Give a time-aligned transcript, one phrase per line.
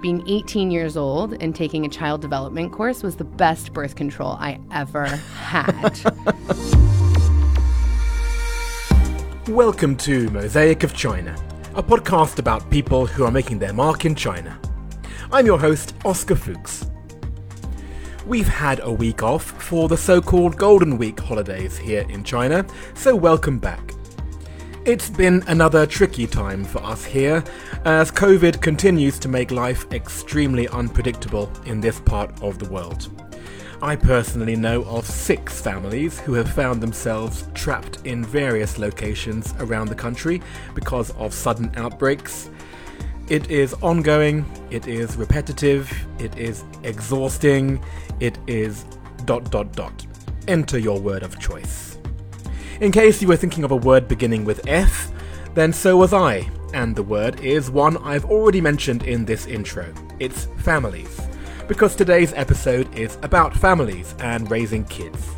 [0.00, 4.32] being 18 years old and taking a child development course was the best birth control
[4.32, 6.00] I ever had.
[9.48, 11.36] Welcome to Mosaic of China,
[11.74, 14.58] a podcast about people who are making their mark in China.
[15.32, 16.90] I'm your host, Oscar Fuchs.
[18.26, 22.64] We've had a week off for the so called Golden Week holidays here in China,
[22.94, 23.92] so welcome back.
[24.90, 27.44] It's been another tricky time for us here,
[27.84, 33.08] as COVID continues to make life extremely unpredictable in this part of the world.
[33.80, 39.90] I personally know of six families who have found themselves trapped in various locations around
[39.90, 40.42] the country
[40.74, 42.50] because of sudden outbreaks.
[43.28, 47.80] It is ongoing, it is repetitive, it is exhausting,
[48.18, 48.84] it is
[49.24, 50.04] dot dot dot.
[50.48, 51.89] Enter your word of choice.
[52.80, 55.12] In case you were thinking of a word beginning with F,
[55.52, 59.92] then so was I, and the word is one I've already mentioned in this intro.
[60.18, 61.20] It's families.
[61.68, 65.28] Because today's episode is about families and raising kids.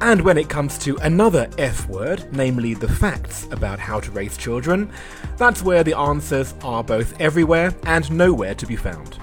[0.00, 4.36] And when it comes to another F word, namely the facts about how to raise
[4.36, 4.88] children,
[5.38, 9.18] that's where the answers are both everywhere and nowhere to be found.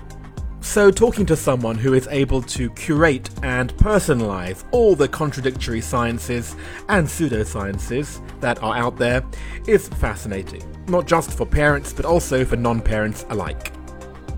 [0.64, 6.56] So, talking to someone who is able to curate and personalize all the contradictory sciences
[6.88, 9.24] and pseudosciences that are out there
[9.68, 13.74] is fascinating, not just for parents but also for non parents alike.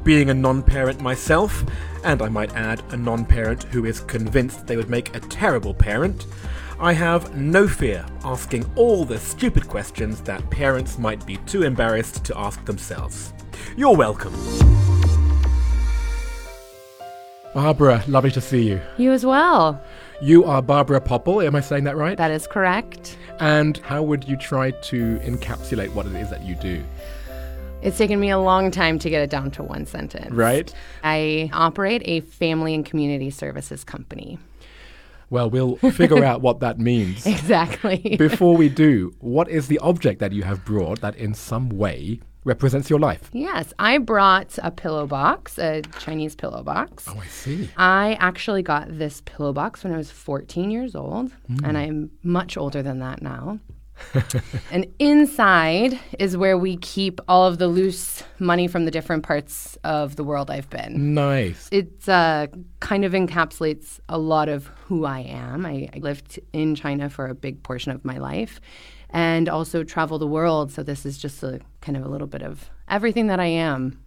[0.03, 1.63] Being a non parent myself,
[2.03, 5.75] and I might add, a non parent who is convinced they would make a terrible
[5.75, 6.25] parent,
[6.79, 12.25] I have no fear asking all the stupid questions that parents might be too embarrassed
[12.25, 13.31] to ask themselves.
[13.77, 14.33] You're welcome.
[17.55, 18.81] Barbara, lovely to see you.
[18.97, 19.81] you as well.
[20.21, 22.17] You are Barbara Popple, am I saying that right?
[22.17, 23.17] That is correct.
[23.39, 26.83] and how would you try to encapsulate what it is that you do?
[27.81, 30.31] It's taken me a long time to get it down to one sentence.
[30.31, 30.73] Right?
[31.01, 34.37] I operate a family and community services company.
[35.29, 37.25] Well, we'll figure out what that means.
[37.25, 38.17] Exactly.
[38.19, 42.19] Before we do, what is the object that you have brought that in some way
[42.45, 43.29] represents your life?
[43.33, 47.05] yes, I brought a pillow box, a Chinese pillow box.
[47.07, 47.69] Oh, I see.
[47.75, 51.31] I actually got this pillow box when I was 14 years old,
[51.63, 53.59] and I'm much older than that now.
[54.71, 59.77] and inside is where we keep all of the loose money from the different parts
[59.83, 61.13] of the world I've been.
[61.13, 61.69] Nice.
[61.71, 62.47] It uh,
[62.79, 65.65] kind of encapsulates a lot of who I am.
[65.65, 68.59] I, I lived in China for a big portion of my life
[69.09, 70.71] and also travel the world.
[70.71, 74.01] So this is just a kind of a little bit of everything that I am.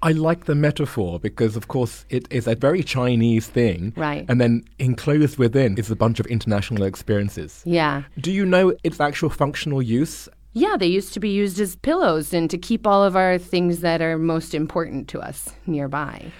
[0.00, 3.92] I like the metaphor because, of course, it is a very Chinese thing.
[3.96, 4.24] Right.
[4.28, 7.62] And then enclosed within is a bunch of international experiences.
[7.66, 8.04] Yeah.
[8.20, 10.28] Do you know its actual functional use?
[10.52, 13.80] Yeah, they used to be used as pillows and to keep all of our things
[13.80, 16.30] that are most important to us nearby.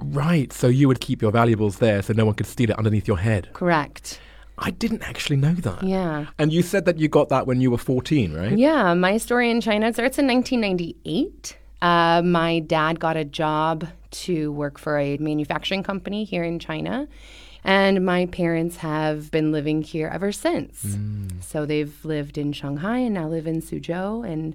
[0.00, 0.52] Right.
[0.52, 3.18] So you would keep your valuables there so no one could steal it underneath your
[3.18, 3.50] head.
[3.52, 4.20] Correct.
[4.58, 5.82] I didn't actually know that.
[5.82, 6.26] Yeah.
[6.38, 8.56] And you said that you got that when you were 14, right?
[8.56, 11.58] Yeah, my story in China starts in 1998.
[11.82, 17.08] Uh, my dad got a job to work for a manufacturing company here in China.
[17.64, 20.82] And my parents have been living here ever since.
[21.40, 24.30] So they've lived in Shanghai and now live in Suzhou.
[24.30, 24.54] And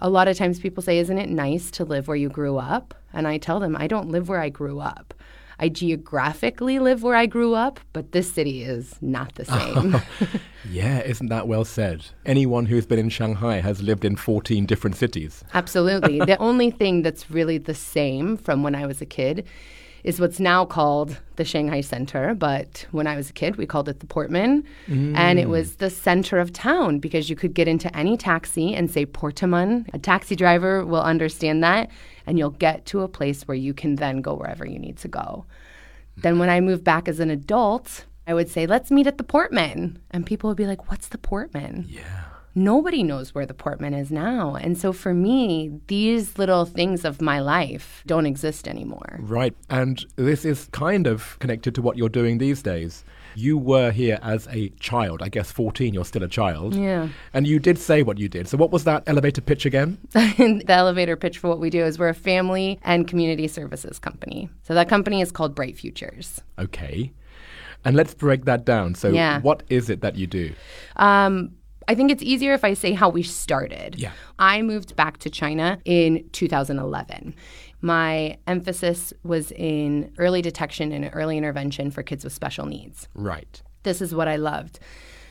[0.00, 2.94] a lot of times people say, Isn't it nice to live where you grew up?
[3.12, 5.14] And I tell them, I don't live where I grew up.
[5.58, 10.00] I geographically live where I grew up, but this city is not the same.
[10.70, 12.06] Yeah, isn't that well said?
[12.24, 15.42] Anyone who's been in Shanghai has lived in 14 different cities.
[15.54, 16.20] Absolutely.
[16.20, 19.44] the only thing that's really the same from when I was a kid
[20.04, 23.88] is what's now called the Shanghai Center, but when I was a kid, we called
[23.88, 24.64] it the Portman.
[24.88, 25.78] And it was mm.
[25.78, 29.86] the center of town because you could get into any taxi and say Portman.
[29.92, 31.88] A taxi driver will understand that,
[32.26, 35.08] and you'll get to a place where you can then go wherever you need to
[35.08, 35.44] go.
[36.16, 39.24] Then when I moved back as an adult, I would say, let's meet at the
[39.24, 39.98] Portman.
[40.10, 41.86] And people would be like, what's the Portman?
[41.88, 42.24] Yeah.
[42.54, 44.54] nobody knows where the Portman is now.
[44.56, 49.18] And so for me, these little things of my life don't exist anymore.
[49.20, 49.54] Right.
[49.70, 53.04] And this is kind of connected to what you're doing these days.
[53.34, 55.22] You were here as a child.
[55.22, 56.74] I guess 14, you're still a child.
[56.74, 57.08] Yeah.
[57.32, 58.48] And you did say what you did.
[58.48, 59.98] So, what was that elevator pitch again?
[60.12, 64.48] the elevator pitch for what we do is we're a family and community services company.
[64.62, 66.40] So that company is called Bright Futures.
[66.58, 67.12] Okay.
[67.84, 68.94] And let's break that down.
[68.94, 69.40] So, Yeah.
[69.40, 70.52] what is it that you do?
[70.96, 71.52] Um,
[71.88, 73.96] I think it's easier if I say how we started.
[73.98, 74.12] Yeah.
[74.38, 77.34] I moved back to China in 2011.
[77.80, 83.08] My emphasis was in early detection and early intervention for kids with special needs.
[83.14, 83.60] Right.
[83.82, 84.78] This is what I loved.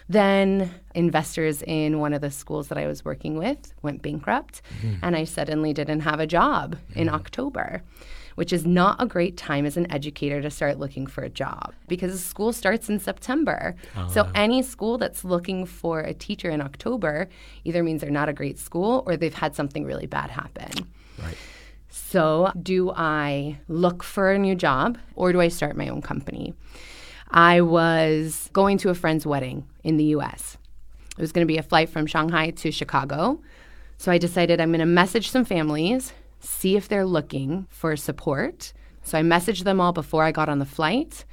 [0.09, 4.95] Then investors in one of the schools that I was working with went bankrupt, mm-hmm.
[5.01, 7.15] and I suddenly didn't have a job in mm-hmm.
[7.15, 7.81] October
[8.35, 11.73] which is not a great time as an educator to start looking for a job
[11.87, 13.75] because school starts in September.
[13.95, 17.27] Oh, so any school that's looking for a teacher in October
[17.63, 20.71] either means they're not a great school or they've had something really bad happen.
[21.21, 21.37] Right.
[21.93, 26.53] So, do I look for a new job or do I start my own company?
[27.29, 30.57] I was going to a friend's wedding in the US.
[31.17, 33.41] It was going to be a flight from Shanghai to Chicago.
[33.97, 38.73] So, I decided I'm going to message some families, see if they're looking for support.
[39.03, 41.25] So, I messaged them all before I got on the flight.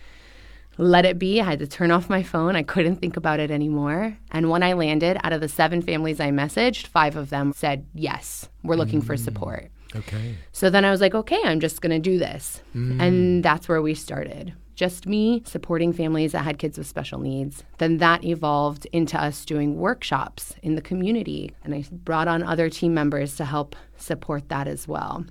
[0.81, 1.41] Let it be.
[1.41, 2.55] I had to turn off my phone.
[2.55, 4.17] I couldn't think about it anymore.
[4.31, 7.85] And when I landed, out of the seven families I messaged, five of them said,
[7.95, 9.19] Yes, we're looking for mm.
[9.19, 9.71] support.
[9.97, 10.37] Okay.
[10.53, 12.63] So then I was like, okay, I'm just going to do this.
[12.75, 13.01] Mm.
[13.01, 14.55] And that's where we started.
[14.79, 17.65] Just me supporting families that had kids with special needs.
[17.79, 21.51] Then that evolved into us doing workshops in the community.
[21.65, 25.25] And I brought on other team members to help support that as well.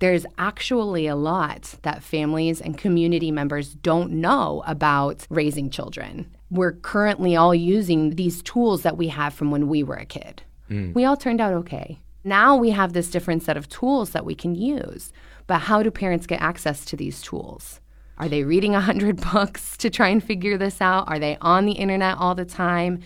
[0.00, 6.30] There's actually a lot that families and community members don't know about raising children.
[6.50, 10.42] We're currently all using these tools that we have from when we were a kid.
[10.68, 10.92] Hmm.
[10.92, 12.00] We all turned out okay.
[12.22, 15.10] Now we have this different set of tools that we can use.
[15.46, 17.80] But how do parents get access to these tools?
[18.20, 21.08] Are they reading 100 books to try and figure this out?
[21.08, 23.00] Are they on the internet all the time?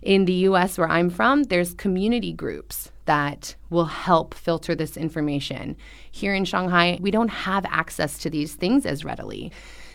[0.00, 5.76] In the US, where I'm from, there's community groups that will help filter this information.
[6.10, 9.52] Here in Shanghai, we don't have access to these things as readily.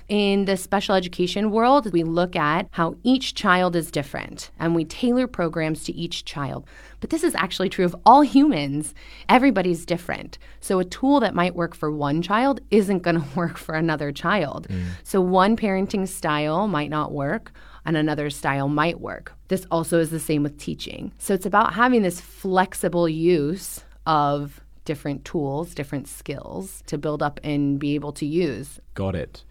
[0.09, 4.83] In the special education world, we look at how each child is different and we
[4.83, 6.65] tailor programs to each child.
[6.99, 8.95] But this is actually true of all humans.
[9.29, 10.39] Everybody's different.
[10.61, 14.11] So a tool that might work for one child isn't going to work for another
[14.11, 14.67] child.
[14.67, 14.85] Mm.
[15.03, 17.51] So one parenting style might not work
[17.85, 19.33] and another style might work.
[19.47, 21.11] This also is the same with teaching.
[21.19, 27.39] So it's about having this flexible use of different tools, different skills to build up
[27.43, 28.79] and be able to use.
[28.95, 29.43] Got it.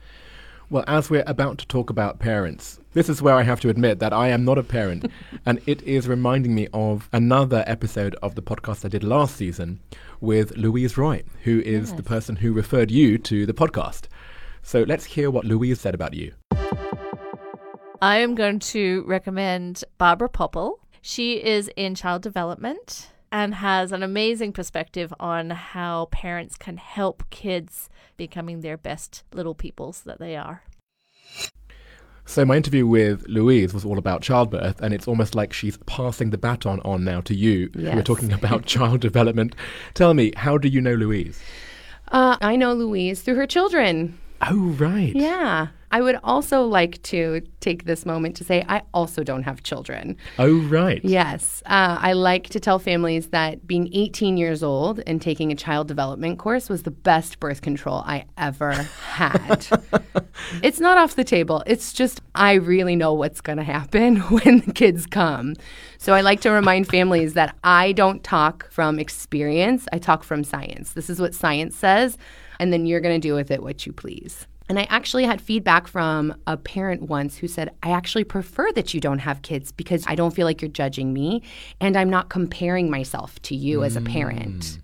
[0.70, 4.00] Well, as we're about to talk about parents, this is where I have to admit
[4.00, 5.10] that I am not a parent.
[5.46, 9.80] and it is reminding me of another episode of the podcast I did last season
[10.20, 14.08] with Louise Roy, who is the person who referred you to the podcast.
[14.62, 16.34] So let's hear what Louise said about you.
[18.02, 20.80] I am going to recommend Barbara Popple.
[21.00, 27.22] She is in child development and has an amazing perspective on how parents can help
[27.30, 30.62] kids becoming their best little peoples that they are.
[32.24, 36.28] So my interview with Louise was all about childbirth, and it's almost like she's passing
[36.28, 37.70] the baton on now to you.
[37.74, 39.54] we're talking about child development.
[39.94, 41.40] Tell me, how do you know Louise?
[42.12, 44.18] Uh, I know Louise through her children.
[44.42, 45.14] Oh, right.
[45.14, 45.68] Yeah.
[45.90, 50.16] I would also like to take this moment to say I also don't have children.
[50.38, 51.02] Oh, right.
[51.02, 51.62] Yes.
[51.64, 55.88] Uh, I like to tell families that being 18 years old and taking a child
[55.88, 59.66] development course was the best birth control I ever had.
[60.62, 61.62] it's not off the table.
[61.66, 65.54] It's just I really know what's going to happen when the kids come.
[65.96, 70.44] So I like to remind families that I don't talk from experience, I talk from
[70.44, 70.92] science.
[70.92, 72.18] This is what science says,
[72.58, 74.46] and then you're going to do with it what you please.
[74.68, 78.92] And I actually had feedback from a parent once who said, I actually prefer that
[78.92, 81.42] you don't have kids because I don't feel like you're judging me
[81.80, 84.60] and I'm not comparing myself to you as a parent.
[84.60, 84.78] Mm.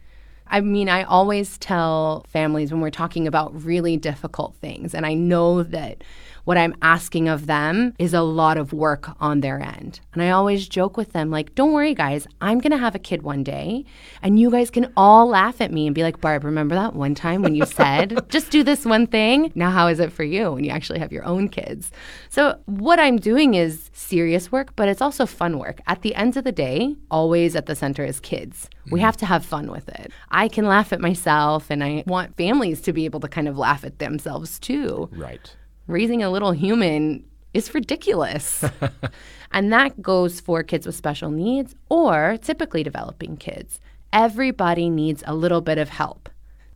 [0.47, 5.14] I mean, I always tell families when we're talking about really difficult things, and I
[5.14, 6.04] know that
[6.45, 10.01] what I'm asking of them is a lot of work on their end.
[10.13, 13.23] And I always joke with them, like, don't worry, guys, I'm gonna have a kid
[13.23, 13.85] one day,
[14.23, 17.15] and you guys can all laugh at me and be like, Barb, remember that one
[17.15, 19.53] time when you said, just do this one thing?
[19.55, 21.91] Now, how is it for you when you actually have your own kids?
[22.29, 25.81] So, what I'm doing is serious work, but it's also fun work.
[25.87, 28.69] At the end of the day, always at the center is kids.
[28.87, 29.07] We mm-hmm.
[29.07, 30.13] have to have fun with it.
[30.31, 33.57] I can laugh at myself, and I want families to be able to kind of
[33.57, 35.09] laugh at themselves too.
[35.13, 35.55] Right.
[35.87, 38.64] Raising a little human is ridiculous.
[39.53, 43.81] and that goes for kids with special needs or typically developing kids.
[44.12, 46.29] Everybody needs a little bit of help.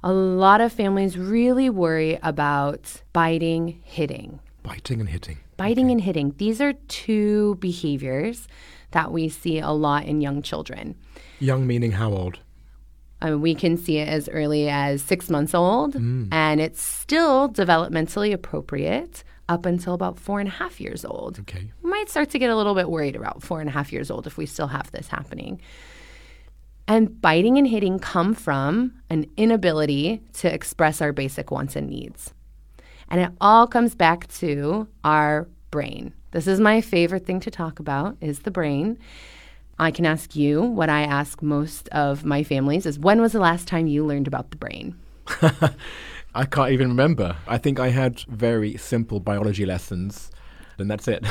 [0.02, 4.40] A lot of families really worry about biting, hitting.
[4.62, 5.38] Biting and hitting.
[5.56, 6.34] Biting and hitting.
[6.36, 8.46] These are two behaviors
[8.92, 10.94] that we see a lot in young children.
[11.40, 12.38] Young meaning how old?
[13.20, 16.28] I mean, we can see it as early as six months old, mm.
[16.30, 21.40] and it's still developmentally appropriate up until about four and a half years old.
[21.40, 21.72] Okay.
[21.82, 24.10] We might start to get a little bit worried about four and a half years
[24.10, 25.60] old if we still have this happening.
[26.86, 32.32] And biting and hitting come from an inability to express our basic wants and needs.
[33.10, 36.14] And it all comes back to our brain.
[36.30, 38.98] This is my favorite thing to talk about is the brain.
[39.78, 43.40] I can ask you what I ask most of my families is when was the
[43.40, 44.98] last time you learned about the brain?
[46.34, 47.36] I can't even remember.
[47.46, 50.30] I think I had very simple biology lessons,
[50.78, 51.24] and that's it.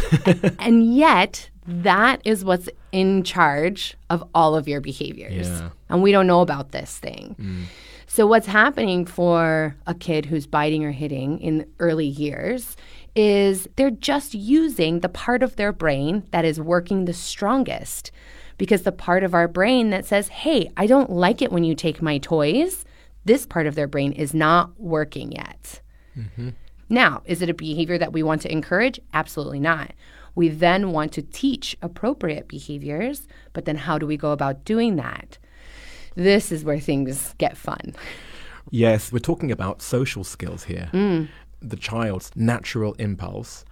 [0.59, 5.47] and yet, that is what's in charge of all of your behaviors.
[5.47, 5.69] Yeah.
[5.89, 7.35] And we don't know about this thing.
[7.39, 7.63] Mm.
[8.07, 12.75] So, what's happening for a kid who's biting or hitting in early years
[13.17, 18.11] is they're just using the part of their brain that is working the strongest.
[18.59, 21.75] Because the part of our brain that says, hey, I don't like it when you
[21.75, 22.85] take my toys,
[23.25, 25.81] this part of their brain is not working yet.
[26.17, 26.49] Mm-hmm.
[26.89, 28.99] Now, is it a behavior that we want to encourage?
[29.13, 29.93] Absolutely not.
[30.35, 34.95] We then want to teach appropriate behaviors, but then how do we go about doing
[34.95, 35.39] that?
[36.15, 37.95] This is where things get fun.
[38.69, 40.89] yes, we're talking about social skills here.
[40.93, 41.27] Mm.
[41.61, 43.65] The child's natural impulse.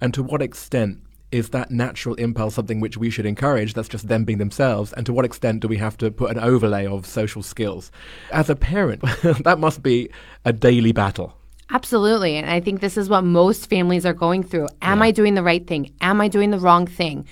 [0.00, 0.98] And to what extent
[1.30, 3.74] is that natural impulse something which we should encourage?
[3.74, 4.92] That's just them being themselves.
[4.92, 7.92] And to what extent do we have to put an overlay of social skills?
[8.32, 9.02] As a parent,
[9.44, 10.10] that must be
[10.44, 11.36] a daily battle.
[11.70, 12.36] Absolutely.
[12.36, 14.68] And I think this is what most families are going through.
[14.82, 15.94] Am I doing the right thing?
[16.00, 17.26] Am I doing the wrong thing?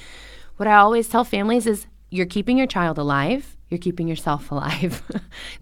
[0.59, 5.03] What I always tell families is you're keeping your child alive, you're keeping yourself alive.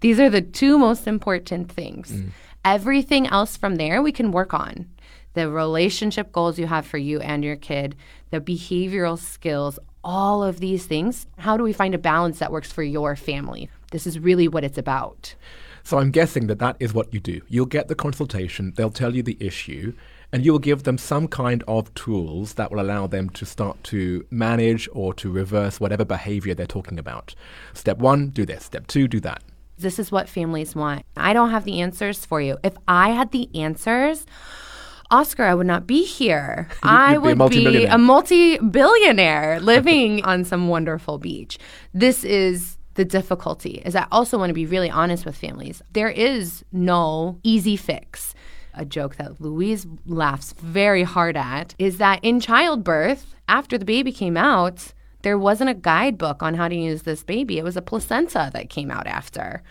[0.00, 2.12] These are the two most important things.
[2.12, 2.30] Mm.
[2.66, 4.88] Everything else from there we can work on.
[5.34, 7.94] The relationship goals you have for you and your kid,
[8.30, 11.28] the behavioral skills, all of these things.
[11.38, 13.70] How do we find a balance that works for your family?
[13.92, 15.36] This is really what it's about.
[15.84, 17.40] So I'm guessing that that is what you do.
[17.46, 19.92] You'll get the consultation, they'll tell you the issue,
[20.32, 23.84] and you will give them some kind of tools that will allow them to start
[23.84, 27.32] to manage or to reverse whatever behavior they're talking about.
[27.74, 28.64] Step one, do this.
[28.64, 29.40] Step two, do that.
[29.78, 31.04] This is what families want.
[31.16, 32.58] I don't have the answers for you.
[32.64, 34.26] If I had the answers,
[35.10, 36.68] Oscar, I would not be here.
[36.82, 41.58] I You'd a would be a multi billionaire living on some wonderful beach.
[41.92, 45.82] This is the difficulty is I also want to be really honest with families.
[45.92, 48.34] There is no easy fix.
[48.74, 54.12] A joke that Louise laughs very hard at is that in childbirth, after the baby
[54.12, 54.92] came out,
[55.22, 57.58] there wasn't a guidebook on how to use this baby.
[57.58, 59.62] It was a placenta that came out after.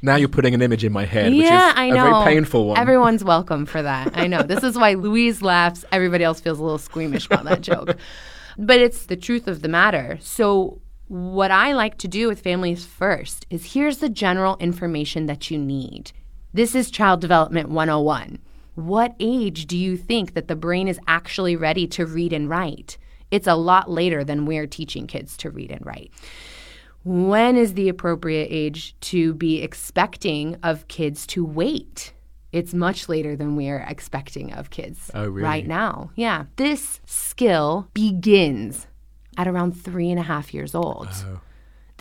[0.00, 2.22] Now you're putting an image in my head, Yeah, which is I a know.
[2.24, 2.78] very painful one.
[2.78, 4.16] Everyone's welcome for that.
[4.16, 4.42] I know.
[4.42, 5.84] This is why Louise laughs.
[5.92, 7.96] Everybody else feels a little squeamish about that joke.
[8.58, 10.18] But it's the truth of the matter.
[10.20, 15.50] So, what I like to do with families first is here's the general information that
[15.50, 16.12] you need.
[16.52, 18.38] This is Child Development 101.
[18.74, 22.96] What age do you think that the brain is actually ready to read and write?
[23.32, 26.12] It's a lot later than we're teaching kids to read and write
[27.04, 32.12] when is the appropriate age to be expecting of kids to wait?
[32.52, 35.42] It's much later than we are expecting of kids Oh, really?
[35.42, 36.10] right now.
[36.14, 36.44] Yeah.
[36.56, 38.86] This skill begins
[39.36, 41.08] at around three and a half years old.
[41.10, 41.40] Oh.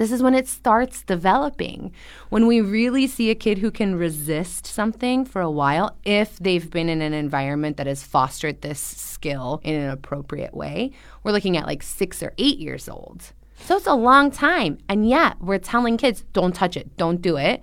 [0.01, 1.93] This is when it starts developing.
[2.29, 6.71] When we really see a kid who can resist something for a while, if they've
[6.71, 11.55] been in an environment that has fostered this skill in an appropriate way, we're looking
[11.55, 13.31] at like six or eight years old.
[13.57, 14.79] So it's a long time.
[14.89, 17.61] And yet we're telling kids, don't touch it, don't do it.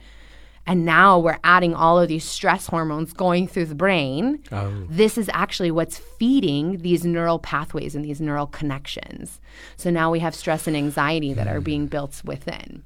[0.69, 4.45] And now we're adding all of these stress hormones going through the brain.
[4.53, 4.85] Oh.
[4.91, 9.41] This is actually what's feeding these neural pathways and these neural connections.
[9.79, 11.65] So now we have stress and anxiety that are hmm.
[11.65, 12.83] being built within.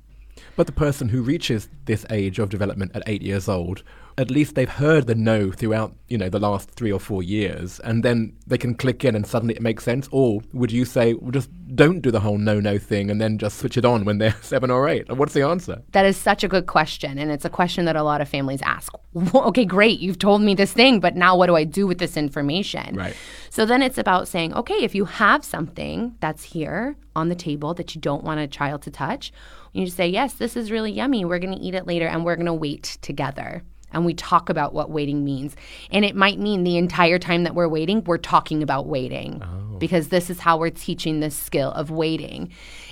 [0.54, 3.82] But the person who reaches this age of development at eight years old,
[4.18, 7.80] at least they've heard the no throughout, you know, the last three or four years,
[7.80, 10.08] and then they can click in and suddenly it makes sense.
[10.12, 13.38] Or would you say, well, just don't do the whole no no thing and then
[13.38, 15.10] just switch it on when they're seven or eight?
[15.10, 15.82] What's the answer?
[15.92, 17.18] That is such a good question.
[17.18, 18.92] And it's a question that a lot of families ask.
[19.14, 20.00] Well, okay, great.
[20.00, 22.96] You've told me this thing, but now what do I do with this information?
[22.96, 23.16] Right.
[23.50, 27.74] So then it's about saying, okay, if you have something that's here on the table
[27.74, 29.32] that you don't want a child to touch,
[29.72, 31.24] you just say, yes, this is really yummy.
[31.24, 33.62] We're going to eat it later and we're going to wait together.
[33.92, 35.56] And we talk about what waiting means.
[35.90, 39.78] And it might mean the entire time that we're waiting, we're talking about waiting oh.
[39.78, 42.50] because this is how we're teaching this skill of waiting.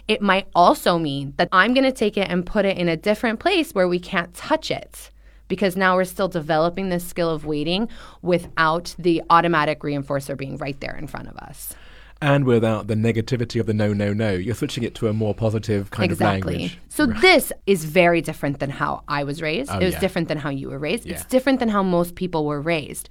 [0.09, 2.97] It might also mean that I'm going to take it and put it in a
[2.97, 5.11] different place where we can't touch it
[5.51, 7.89] because now we're still developing this skill of waiting
[8.23, 11.75] without the automatic reinforcer being right there in front of us.
[12.23, 15.35] And without the negativity of the no no no, you're switching it to a more
[15.35, 16.53] positive kind of exactly.
[16.53, 16.79] language.
[16.89, 19.71] So this is very different than how I was raised.
[19.71, 20.01] Oh, it was Oh, yeah.
[20.01, 21.07] different than how you were raised.
[21.07, 23.09] It's different than how most people were raised.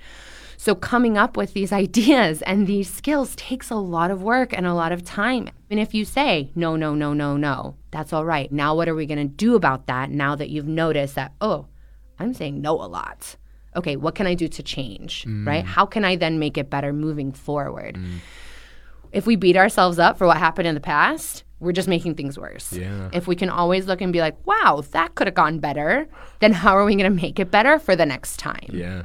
[0.58, 4.68] So coming up with these ideas and these skills takes a lot of work and
[4.68, 5.50] a lot of time.
[5.72, 8.52] And if you say no, no, no, no, no, that's all right.
[8.52, 11.66] Now what are we going to do about that now that you've noticed that oh,
[12.20, 13.38] I'm saying no a lot.
[13.76, 15.48] Okay, what can I do to change, mm.
[15.48, 15.64] right?
[15.64, 17.96] How can I then make it better moving forward?
[17.96, 18.18] Mm.
[19.12, 22.38] If we beat ourselves up for what happened in the past, we're just making things
[22.38, 22.72] worse.
[22.72, 23.10] Yeah.
[23.12, 26.08] If we can always look and be like, wow, that could have gone better,
[26.40, 28.70] then how are we going to make it better for the next time?
[28.72, 29.04] Yeah.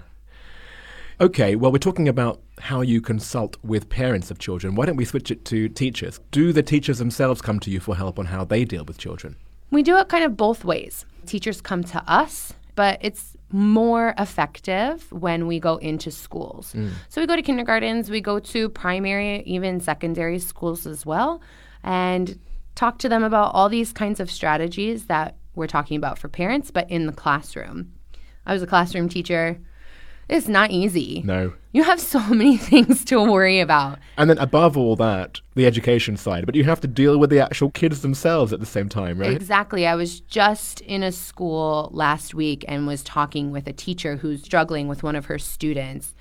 [1.21, 4.75] Okay, well, we're talking about how you consult with parents of children.
[4.75, 6.21] Why don't we switch it to teachers?
[6.33, 9.37] Do the teachers themselves come to you for help on how they deal with children?
[9.71, 11.05] We do it kind of both ways.
[11.27, 16.73] Teachers come to us, but it's more effective when we go into schools.
[16.75, 16.91] Mm.
[17.09, 21.41] So we go to kindergartens, we go to primary, even secondary schools as well,
[21.85, 22.37] and
[22.75, 26.73] talk to them about all these kinds of strategies that we're talking about for parents,
[26.73, 27.93] but in the classroom.
[28.45, 29.61] I was a classroom teacher.
[30.28, 31.23] It's not easy.
[31.25, 31.52] No.
[31.73, 33.99] You have so many things to worry about.
[34.16, 36.47] And then above all that, the education side.
[36.47, 39.33] But you have to deal with the actual kids themselves at the same time, right?
[39.33, 39.87] Exactly.
[39.87, 44.43] I was just in a school last week and was talking with a teacher who's
[44.43, 46.14] struggling with one of her students.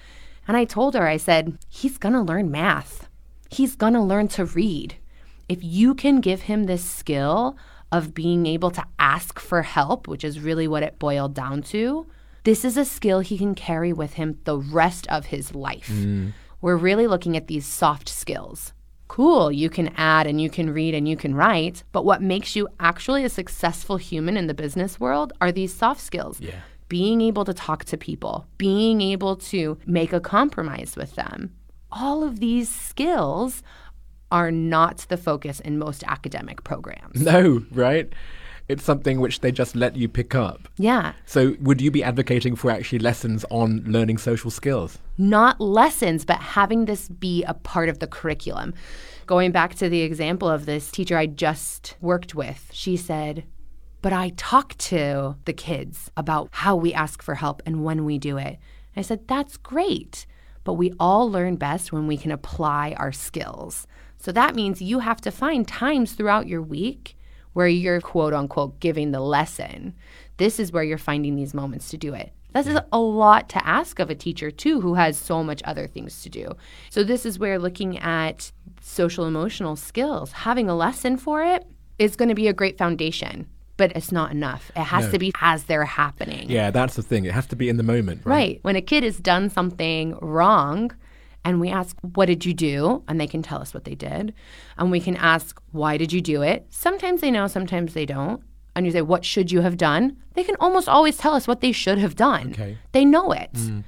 [0.48, 3.08] And I told her, I said, he's going to learn math.
[3.50, 4.96] He's going to learn to read.
[5.48, 7.58] If you can give him this skill
[7.92, 12.08] of being able to ask for help, which is really what it boiled down to,
[12.44, 15.90] this is a skill he can carry with him the rest of his life.
[15.92, 16.34] Mm.
[16.62, 18.74] We're really looking at these soft skills
[19.14, 22.56] cool, you can add and you can read and you can write, but what makes
[22.56, 26.42] you actually a successful human in the business world are these soft skills.
[26.42, 26.62] Yeah.
[26.90, 31.54] Being able to talk to people, being able to make a compromise with them.
[31.92, 33.62] All of these skills
[34.32, 37.22] are not the focus in most academic programs.
[37.22, 38.12] No, right?
[38.74, 40.68] It's something which they just let you pick up.
[40.78, 41.14] Yeah.
[41.26, 45.00] So, would you be advocating for actually lessons on learning social skills?
[45.18, 48.74] not lessons, but having this be a part of the curriculum.
[49.26, 53.46] Going back to the example of this teacher I just worked with, she said,
[54.02, 58.18] But I talk to the kids about how we ask for help and when we
[58.18, 58.58] do it.
[58.96, 60.26] I said, That's great.
[60.64, 63.86] But we all learn best when we can apply our skills.
[64.18, 67.18] So that means you have to find times throughout your week
[67.54, 69.94] where you're quote unquote giving the lesson.
[70.38, 72.34] This is where you're finding these moments to do it.
[72.54, 75.88] This is a lot to ask of a teacher, too, who has so much other
[75.88, 76.56] things to do.
[76.92, 81.66] So, this is where looking at social emotional skills, having a lesson for it
[81.98, 83.48] is going to be a great foundation,
[83.78, 84.72] but it's not enough.
[84.76, 86.50] It has to be as they're happening.
[86.50, 87.26] Yeah, that's the thing.
[87.26, 88.36] It has to be in the moment, right?
[88.36, 88.60] Right.
[88.62, 90.92] When a kid has done something wrong
[91.46, 93.04] and we ask, What did you do?
[93.08, 94.34] And they can tell us what they did.
[94.78, 96.66] And we can ask, Why did you do it?
[96.70, 98.42] Sometimes they know, sometimes they don't.
[98.76, 100.18] And you say, What should you have done?
[100.34, 102.52] They can almost always tell us what they should have done.
[102.52, 102.78] Okay.
[102.92, 103.54] They know it.
[103.54, 103.84] Mm.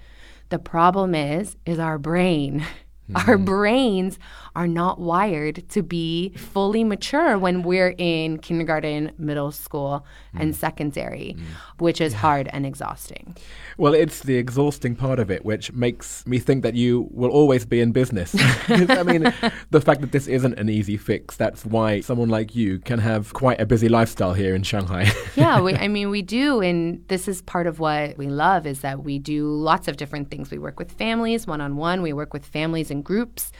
[0.49, 2.65] The problem is, is our brain.
[3.13, 3.45] Our mm-hmm.
[3.45, 4.17] brains
[4.55, 10.55] are not wired to be fully mature when we're in kindergarten, middle school, and mm.
[10.55, 11.43] secondary, mm.
[11.79, 13.35] which is hard and exhausting.
[13.77, 17.65] Well, it's the exhausting part of it which makes me think that you will always
[17.65, 18.35] be in business.
[18.69, 19.23] I mean,
[19.69, 23.33] the fact that this isn't an easy fix, that's why someone like you can have
[23.33, 25.11] quite a busy lifestyle here in Shanghai.
[25.35, 26.61] yeah, we, I mean, we do.
[26.61, 30.31] And this is part of what we love is that we do lots of different
[30.31, 30.49] things.
[30.51, 33.51] We work with families one on one, we work with families in groups,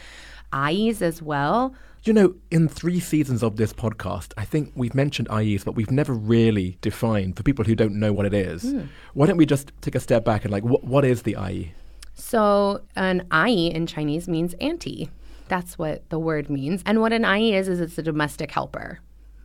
[0.53, 1.75] ayis as well.
[2.03, 5.89] you know, in three seasons of this podcast, I think we've mentioned ayis, but we've
[5.89, 8.62] never really defined for people who don't know what it is.
[8.62, 8.81] Hmm.
[9.13, 11.34] Why don't we just take a step back and like, what, what is the?
[11.34, 11.71] ayi?
[12.13, 15.10] So, an ayi in Chinese means auntie.
[15.47, 16.81] That's what the word means.
[16.86, 18.99] And what an ayi is, is it's a domestic helper,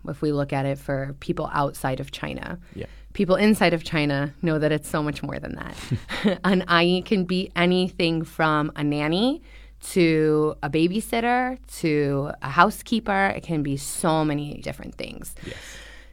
[0.07, 2.59] if we look at it for people outside of China.
[2.75, 2.87] Yeah.
[3.13, 5.77] People inside of China know that it's so much more than that.
[6.45, 9.43] an ayi can be anything from a nanny
[9.89, 13.33] to a babysitter to a housekeeper.
[13.37, 15.35] It can be so many different things.
[15.45, 15.57] Yes.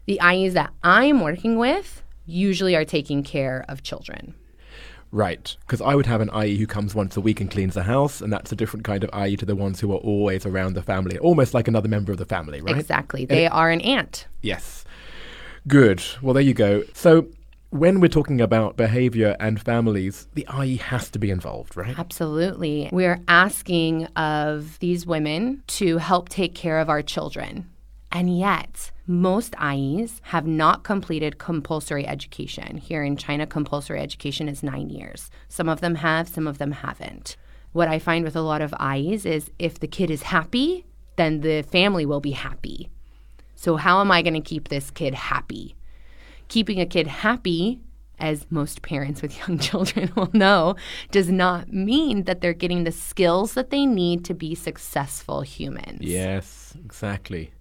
[0.05, 4.35] The ayis that I'm working with usually are taking care of children.
[5.11, 7.83] Right, because I would have an ayi who comes once a week and cleans the
[7.83, 10.73] house, and that's a different kind of ayi to the ones who are always around
[10.73, 12.77] the family, almost like another member of the family, right?
[12.77, 13.23] Exactly.
[13.23, 14.27] Eh, they are an aunt.
[14.41, 14.83] Yes.
[15.65, 16.03] Good.
[16.21, 16.83] Well, there you go.
[16.93, 17.27] So,
[17.79, 21.97] when we're talking about behavior and families, the ayi has to be involved, right?
[21.97, 22.89] Absolutely.
[22.91, 27.69] We're asking of these women to help take care of our children.
[28.11, 32.77] And yet, most ayis have not completed compulsory education.
[32.77, 35.29] Here in China, compulsory education is nine years.
[35.49, 37.35] Some of them have, some of them haven't.
[37.73, 40.85] What I find with a lot of ayis is if the kid is happy,
[41.17, 42.89] then the family will be happy.
[43.55, 45.76] So, how am I going to keep this kid happy?
[46.47, 47.81] Keeping a kid happy,
[48.19, 50.75] as most parents with young children will know,
[51.11, 56.01] does not mean that they're getting the skills that they need to be successful humans.
[56.01, 57.51] Yes, exactly.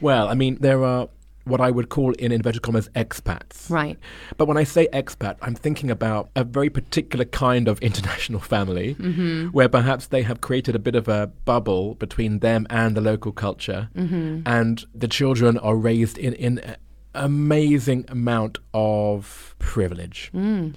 [0.00, 1.08] Well, I mean, there are
[1.44, 3.68] what I would call in inverted commas expats.
[3.68, 3.98] Right.
[4.36, 8.94] But when I say expat, I'm thinking about a very particular kind of international family
[8.94, 9.48] mm-hmm.
[9.48, 13.32] where perhaps they have created a bit of a bubble between them and the local
[13.32, 13.88] culture.
[13.96, 14.42] Mm-hmm.
[14.46, 16.76] And the children are raised in, in
[17.14, 20.30] amazing amount of privilege.
[20.34, 20.74] Mm.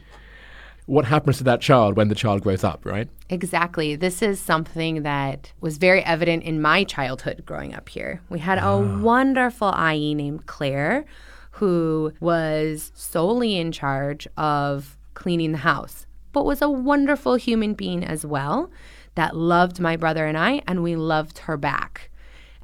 [0.86, 3.10] What happens to that child when the child grows up, right?
[3.30, 3.95] Exactly.
[3.95, 8.21] This is something that was very evident in my childhood growing up here.
[8.30, 9.02] We had a ah.
[9.02, 11.06] wonderful ayi named Claire
[11.52, 18.04] who was solely in charge of cleaning the house, but was a wonderful human being
[18.04, 18.69] as well
[19.15, 22.12] that loved my brother and I, and we loved her back.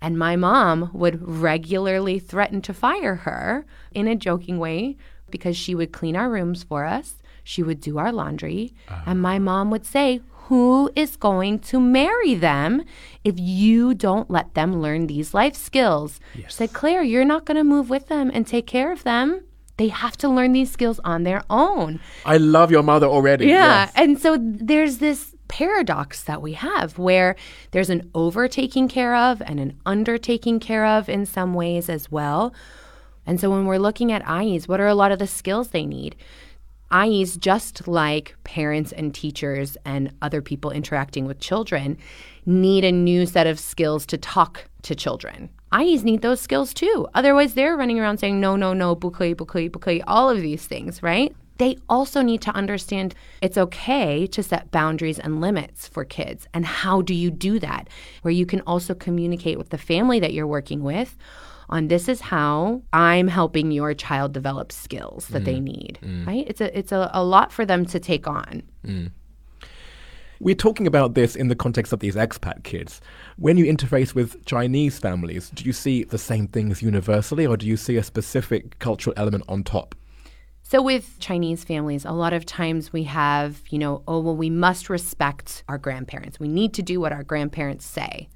[0.02, 4.98] And my mom would regularly threaten to fire her in a joking way
[5.30, 7.22] because she would clean our rooms for us.
[7.44, 8.74] She would do our laundry.
[8.90, 9.04] Ah.
[9.06, 12.84] And my mom would say, Who is going to marry them
[13.24, 16.20] if you don't let them learn these life skills?
[16.36, 19.44] She said, Claire, you're not going to move with them and take care of them.
[19.78, 22.00] They have to learn these skills on their own.
[22.26, 23.48] I love your mother already.
[23.48, 23.86] Yeah.
[23.86, 23.92] yes.
[23.96, 27.36] And so there's this paradox that we have where
[27.72, 31.90] there's an over taking care of and an under taking care of in some ways
[31.90, 32.54] as well.
[33.28, 35.86] And so when we're looking at ayis, what are a lot of the skills they
[35.86, 36.16] need?
[36.92, 41.98] ayis, just like parents and teachers and other people interacting with children,
[42.46, 45.50] need a new set of skills to talk to children.
[45.72, 47.08] ayis need those skills too.
[47.14, 51.02] Otherwise, they're running around saying, no, no, no, bukeyi, bukeyi, bukeyi, all of these things,
[51.02, 51.36] right?
[51.62, 56.48] They also need to understand it's okay to set boundaries and limits for kids.
[56.56, 57.88] And how do you do that?
[58.24, 61.16] Where you can also communicate with the family that you're working with
[61.70, 65.64] on this is how I'm helping your child develop skills that they mm.
[65.64, 66.00] need.
[66.02, 66.26] Mm.
[66.26, 66.46] Right?
[66.48, 68.64] It's a it's a, a lot for them to take on.
[68.84, 69.12] Mm.
[70.40, 73.02] We're talking about this in the context of these expat kids.
[73.38, 77.68] When you interface with Chinese families, do you see the same things universally, or do
[77.68, 79.94] you see a specific cultural element on top?
[80.72, 84.50] So with Chinese families, a lot of times we have, you know, oh well we
[84.50, 86.40] must respect our grandparents.
[86.40, 88.30] We need to do what our grandparents say.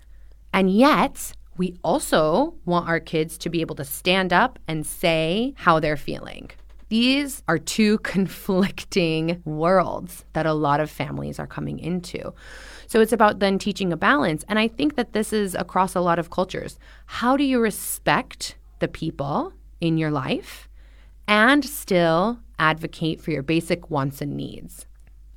[0.51, 5.53] And yet, we also want our kids to be able to stand up and say
[5.55, 6.51] how they're feeling.
[6.89, 12.33] These are two conflicting worlds that a lot of families are coming into.
[12.87, 14.43] So it's about then teaching a balance.
[14.49, 16.77] And I think that this is across a lot of cultures.
[17.05, 20.67] How do you respect the people in your life
[21.27, 24.85] and still advocate for your basic wants and needs?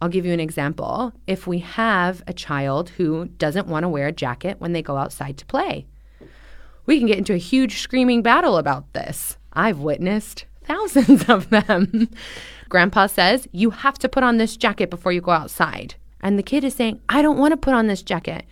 [0.00, 1.12] I'll give you an example.
[1.26, 4.96] If we have a child who doesn't want to wear a jacket when they go
[4.96, 5.86] outside to play,
[6.86, 9.36] we can get into a huge screaming battle about this.
[9.52, 12.08] I've witnessed thousands of them.
[12.68, 15.96] Grandpa says, You have to put on this jacket before you go outside.
[16.20, 18.44] And the kid is saying, I don't want to put on this jacket.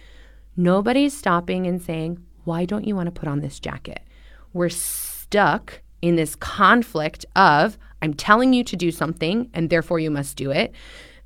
[0.57, 4.01] Nobody's stopping and saying, Why don't you want to put on this jacket?
[4.53, 10.11] We're stuck in this conflict of, I'm telling you to do something and therefore you
[10.11, 10.73] must do it.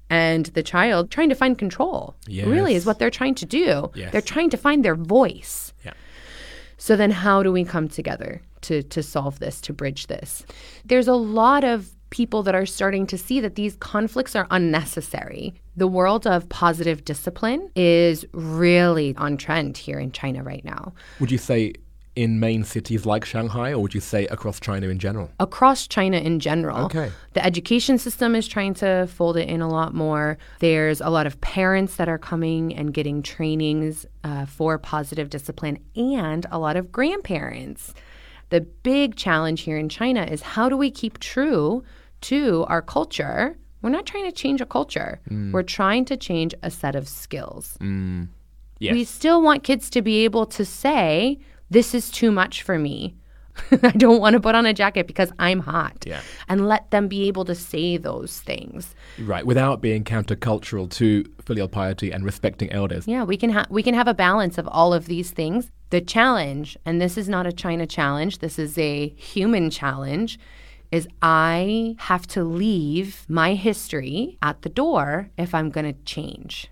[0.08, 3.90] And the child trying to find control really is what they're trying to do.
[3.94, 4.10] Yes.
[4.10, 5.72] They're trying to find their voice.
[5.84, 5.92] Yeah.
[6.78, 10.44] So then how do we come together to to solve this, to bridge this?
[10.84, 15.54] There's a lot of people that are starting to see that these conflicts are unnecessary.
[15.76, 20.92] The world of positive discipline is really on trend here in China right now.
[21.20, 21.74] Would you say
[22.16, 25.30] in main cities like Shanghai, or would you say across China in general?
[25.38, 26.86] across China in general.
[26.86, 27.10] Okay.
[27.34, 30.36] The education system is trying to fold it in a lot more.
[30.58, 35.78] There's a lot of parents that are coming and getting trainings uh, for positive discipline,
[35.94, 37.94] and a lot of grandparents.
[38.50, 41.84] The big challenge here in China is how do we keep true
[42.22, 43.56] to our culture?
[43.82, 45.20] We're not trying to change a culture,
[45.52, 47.78] we're trying to change a set of skills.
[48.80, 48.94] Yes.
[48.94, 51.38] We still want kids to be able to say,
[51.70, 53.14] This is too much for me.
[53.82, 56.04] I don't want to put on a jacket because I'm hot.
[56.06, 56.20] Yeah.
[56.48, 58.94] And let them be able to say those things.
[59.18, 63.06] Right, without being countercultural to filial piety and respecting elders.
[63.06, 65.70] Yeah, we can ha- we can have a balance of all of these things.
[65.90, 70.38] The challenge, and this is not a China challenge, this is a human challenge,
[70.92, 76.68] is I have to leave my history at the door if I'm going to change.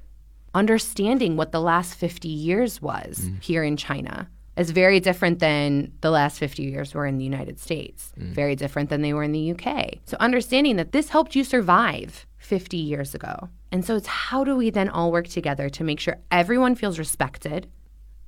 [0.55, 3.43] Understanding what the last 50 years was mm.
[3.43, 7.59] here in China is very different than the last 50 years were in the United
[7.59, 8.33] States, mm.
[8.33, 9.95] very different than they were in the UK.
[10.05, 13.49] So, understanding that this helped you survive 50 years ago.
[13.71, 16.99] And so, it's how do we then all work together to make sure everyone feels
[16.99, 17.69] respected?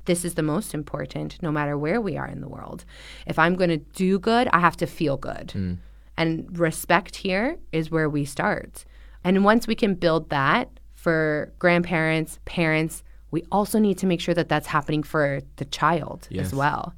[0.05, 2.85] This is the most important, no matter where we are in the world.
[3.27, 5.53] If I'm going to do good, I have to feel good.
[5.55, 5.79] Mm.
[6.17, 8.85] And respect here is where we start.
[9.25, 14.35] And once we can build that for grandparents, parents, we also need to make sure
[14.35, 16.47] that that's happening for the child Yes.
[16.47, 16.95] as well.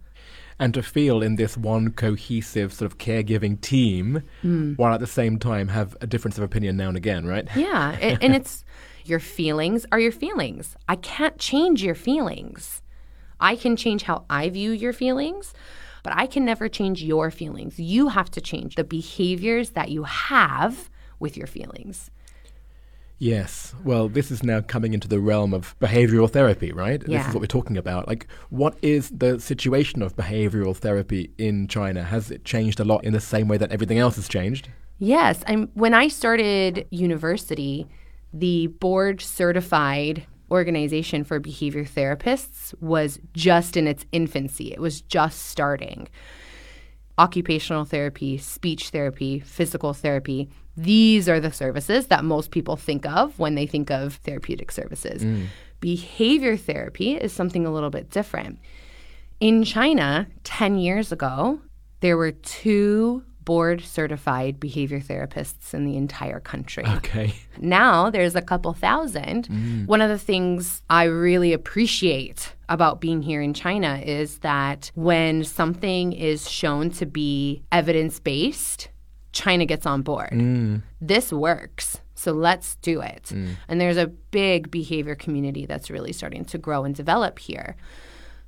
[0.59, 4.77] and to feel in this one cohesive sort of caregiving team mm.
[4.79, 7.49] while at the same time have a difference of opinion now and again, right?
[7.57, 8.65] Yeah, and it's
[9.05, 10.77] your feelings are your feelings.
[10.89, 12.83] I can't change your feelings.
[13.41, 15.53] I can change how I view your feelings,
[16.05, 17.81] but I can never change your feelings.
[17.81, 22.11] You have to change the behaviors that you have with your feelings.
[23.23, 23.73] Yes.
[23.85, 27.01] Well, this is now coming into the realm of behavioral therapy, right?
[27.07, 27.19] Yeah.
[27.19, 28.09] This is what we're talking about.
[28.09, 32.03] Like, what is the situation of behavioral therapy in China?
[32.03, 34.71] Has it changed a lot in the same way that everything else has changed?
[34.99, 37.87] Yes, I'm when I started university,
[38.35, 44.73] the board certified organization for behavior therapists was just in its infancy.
[44.73, 46.09] It was just starting.
[47.19, 53.39] Occupational therapy, speech therapy, physical therapy, these are the services that most people think of
[53.39, 55.23] when they think of therapeutic services.
[55.23, 55.47] Mm.
[55.81, 58.59] Behavior therapy is something a little bit different.
[59.41, 61.61] In China, 10 years ago,
[62.01, 66.85] there were two board certified behavior therapists in the entire country.
[66.87, 67.35] Okay.
[67.59, 69.49] Now there's a couple thousand.
[69.49, 69.87] Mm.
[69.87, 75.45] One of the things I really appreciate about being here in China is that when
[75.45, 78.89] something is shown to be evidence based,
[79.33, 80.31] China gets on board.
[80.31, 80.83] Mm.
[81.01, 82.01] This works.
[82.15, 83.25] So let's do it.
[83.25, 83.57] Mm.
[83.69, 87.77] And there's a big behavior community that's really starting to grow and develop here.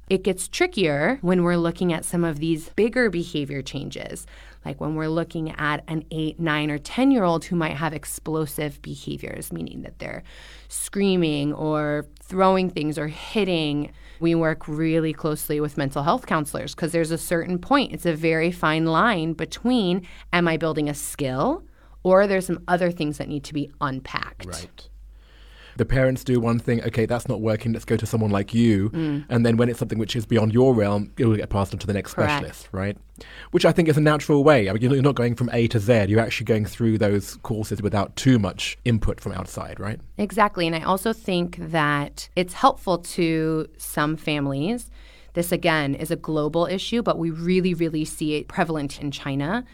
[0.09, 4.27] It gets trickier when we're looking at some of these bigger behavior changes,
[4.65, 7.93] like when we're looking at an eight, nine, or 10 year old who might have
[7.93, 10.23] explosive behaviors, meaning that they're
[10.69, 13.93] screaming or throwing things or hitting.
[14.21, 18.15] We work really closely with mental health counselors because there's a certain point, it's a
[18.15, 21.65] very fine line between am I building a skill
[22.03, 24.47] or there's some other things that need to be unpacked.
[24.47, 24.89] Right.
[25.77, 28.91] The parents do one thing, okay, that's not working, let's go to someone like you.
[28.91, 29.25] Mm.
[29.29, 31.79] And then when it's something which is beyond your realm, it will get passed on
[31.81, 32.31] to the next Correct.
[32.31, 32.97] specialist, right?
[33.51, 34.69] Which I think is a natural way.
[34.69, 37.83] I mean, you're not going from A to Z, you're actually going through those courses
[37.83, 40.01] without too much input from outside, right?
[40.19, 40.67] Exactly.
[40.67, 44.91] And I also think that it's helpful to some families.
[45.35, 49.65] This, again, is a global issue, but we really, really see it prevalent in China.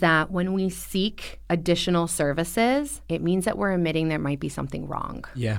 [0.00, 4.86] That when we seek additional services, it means that we're admitting there might be something
[4.86, 5.24] wrong.
[5.34, 5.58] Yeah.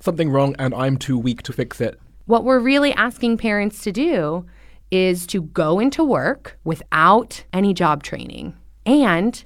[0.00, 1.98] Something wrong and I'm too weak to fix it.
[2.26, 4.46] What we're really asking parents to do
[4.90, 8.54] is to go into work without any job training.
[8.86, 9.42] And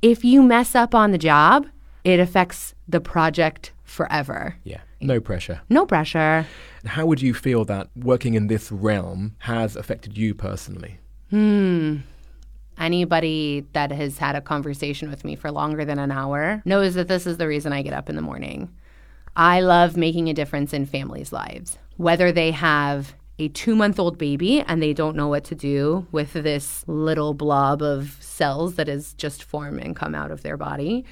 [0.00, 1.66] if you mess up on the job,
[2.04, 4.56] it affects the project forever.
[4.64, 4.80] Yeah.
[5.00, 5.60] No pressure.
[5.68, 6.46] No pressure.
[6.84, 10.98] How would you feel that working in this realm has affected you personally?
[11.30, 11.98] Hmm.
[12.82, 17.06] Anybody that has had a conversation with me for longer than an hour knows that
[17.06, 18.74] this is the reason I get up in the morning.
[19.36, 24.18] I love making a difference in families' lives, whether they have a two month old
[24.18, 28.88] baby and they don't know what to do with this little blob of cells that
[28.88, 31.04] has just formed and come out of their body,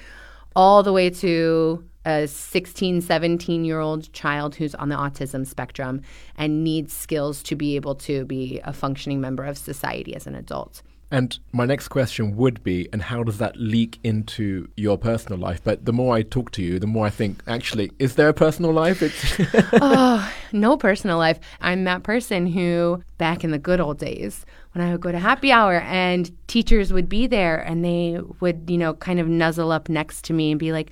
[0.57, 6.03] all the way to a 16, 17 year old child who's on the autism spectrum
[6.37, 10.35] and needs skills to be able to be a functioning member of society as an
[10.35, 10.83] adult.
[11.13, 15.61] And my next question would be, and how does that leak into your personal life?
[15.65, 18.35] But the more I talk to you, the more I think, actually, is there a
[18.35, 19.03] personal life?
[19.03, 19.37] It's
[19.73, 21.41] oh, no personal life.
[21.61, 25.19] I'm that person who, back in the good old days, when I would go to
[25.19, 29.73] happy hour and teachers would be there and they would, you know, kind of nuzzle
[29.73, 30.91] up next to me and be like,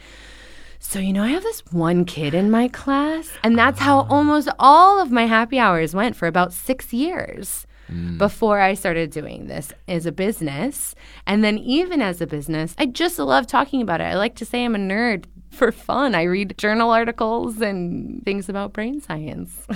[0.80, 3.30] so, you know, I have this one kid in my class.
[3.44, 4.06] And that's how ah.
[4.10, 8.18] almost all of my happy hours went for about six years Mm.
[8.18, 10.94] before I started doing this as a business.
[11.26, 14.04] And then, even as a business, I just love talking about it.
[14.04, 16.14] I like to say I'm a nerd for fun.
[16.14, 19.66] I read journal articles and things about brain science.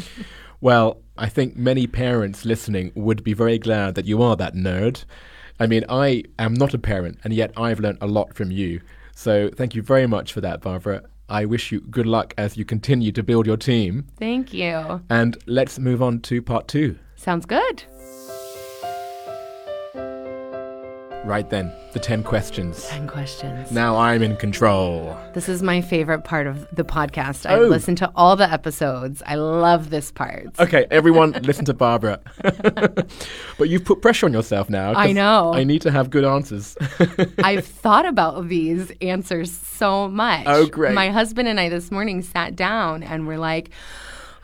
[0.60, 5.04] well, I think many parents listening would be very glad that you are that nerd.
[5.58, 8.80] I mean, I am not a parent, and yet I've learned a lot from you.
[9.14, 11.02] So, thank you very much for that, Barbara.
[11.28, 14.06] I wish you good luck as you continue to build your team.
[14.18, 15.00] Thank you.
[15.08, 16.98] And let's move on to part two.
[17.22, 17.84] Sounds good.
[21.24, 22.84] Right then, the 10 questions.
[22.88, 23.70] 10 questions.
[23.70, 25.16] Now I'm in control.
[25.32, 27.48] This is my favorite part of the podcast.
[27.48, 27.66] I Oh.
[27.68, 29.22] listen to all the episodes.
[29.24, 30.48] I love this part.
[30.58, 32.18] Okay, everyone, listen to Barbara.
[32.42, 34.94] but you've put pressure on yourself now.
[34.94, 35.54] I know.
[35.54, 36.76] I need to have good answers.
[37.38, 40.42] I've thought about these answers so much.
[40.48, 40.92] Oh, great.
[40.94, 43.70] My husband and I this morning sat down and we're like,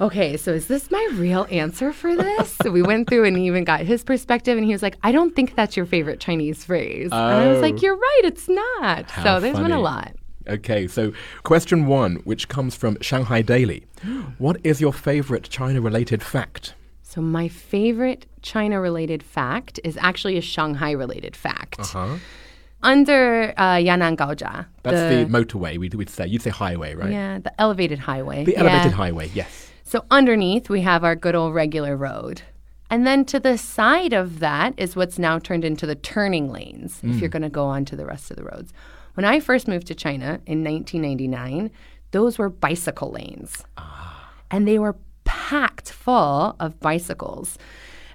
[0.00, 2.56] okay, so is this my real answer for this?
[2.62, 5.34] so we went through and even got his perspective, and he was like, I don't
[5.34, 7.10] think that's your favorite Chinese phrase.
[7.12, 7.60] And I was Oh.
[7.60, 9.10] like, you're right, it's not.
[9.10, 10.12] How so there's been a lot.
[10.48, 13.84] okay, so question one, which comes from Shanghai Daily.
[14.38, 16.74] what is your favorite China related fact?
[17.02, 21.80] So, my favorite China related fact is actually a Shanghai related fact.
[21.86, 22.16] Huh?
[22.82, 26.26] Under uh, Yan'an Gaojia, That's the, motorway, we'd, we'd say.
[26.28, 27.10] You'd say highway, right?
[27.10, 28.44] yeah, the elevated highway.
[28.44, 28.60] The Yeah.
[28.60, 29.67] elevated highway, yes.
[29.88, 32.42] So underneath, we have our good old regular road.
[32.90, 37.00] And then to the side of that is what's now turned into the turning lanes
[37.02, 37.32] if you're mm.
[37.32, 38.70] going to go on to the rest of the roads.
[39.14, 41.70] When I first moved to China in 1999,
[42.10, 43.64] those were bicycle lanes.
[43.78, 44.30] Ah.
[44.50, 47.56] And they were packed full of bicycles.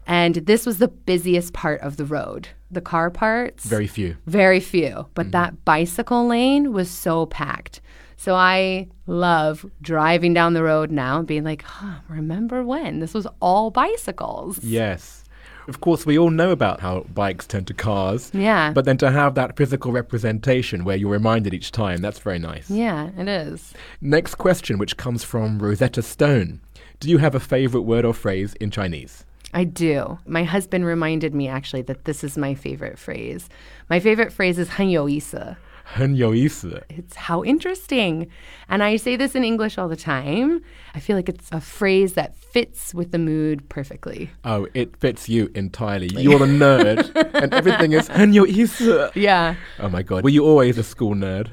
[0.05, 2.49] And this was the busiest part of the road.
[2.69, 4.17] The car parts, Very few.
[4.27, 5.31] very few, but mm-hmm.
[5.31, 7.81] that bicycle lane was so packed.
[8.22, 13.14] So I love driving down the road now and being like, huh, remember when this
[13.14, 14.58] was all bicycles?
[14.62, 15.24] Yes.
[15.68, 18.30] Of course, we all know about how bikes turn to cars.
[18.32, 18.72] Yeah.
[18.72, 22.70] But then to have that physical representation where you're reminded each time, that's very nice.
[22.70, 23.74] Yeah, it is.
[24.00, 26.60] Next question, which comes from Rosetta Stone.
[27.00, 29.26] Do you have a favorite word or phrase in Chinese?
[29.54, 30.18] I do.
[30.26, 33.48] My husband reminded me actually that this is my favorite phrase.
[33.88, 35.56] My favorite phrase is 很有意思.
[35.82, 36.82] 很有意思.
[36.88, 38.28] It's how interesting.
[38.68, 40.60] And I say this in English all the time.
[40.94, 44.28] I feel like it's a phrase that fits with the mood perfectly.
[44.44, 46.08] Oh, it fits you entirely.
[46.08, 49.10] You're the nerd, and everything is 很有意思.
[49.14, 49.54] Yeah.
[49.78, 50.22] Oh my god.
[50.24, 51.46] Were you always a school nerd?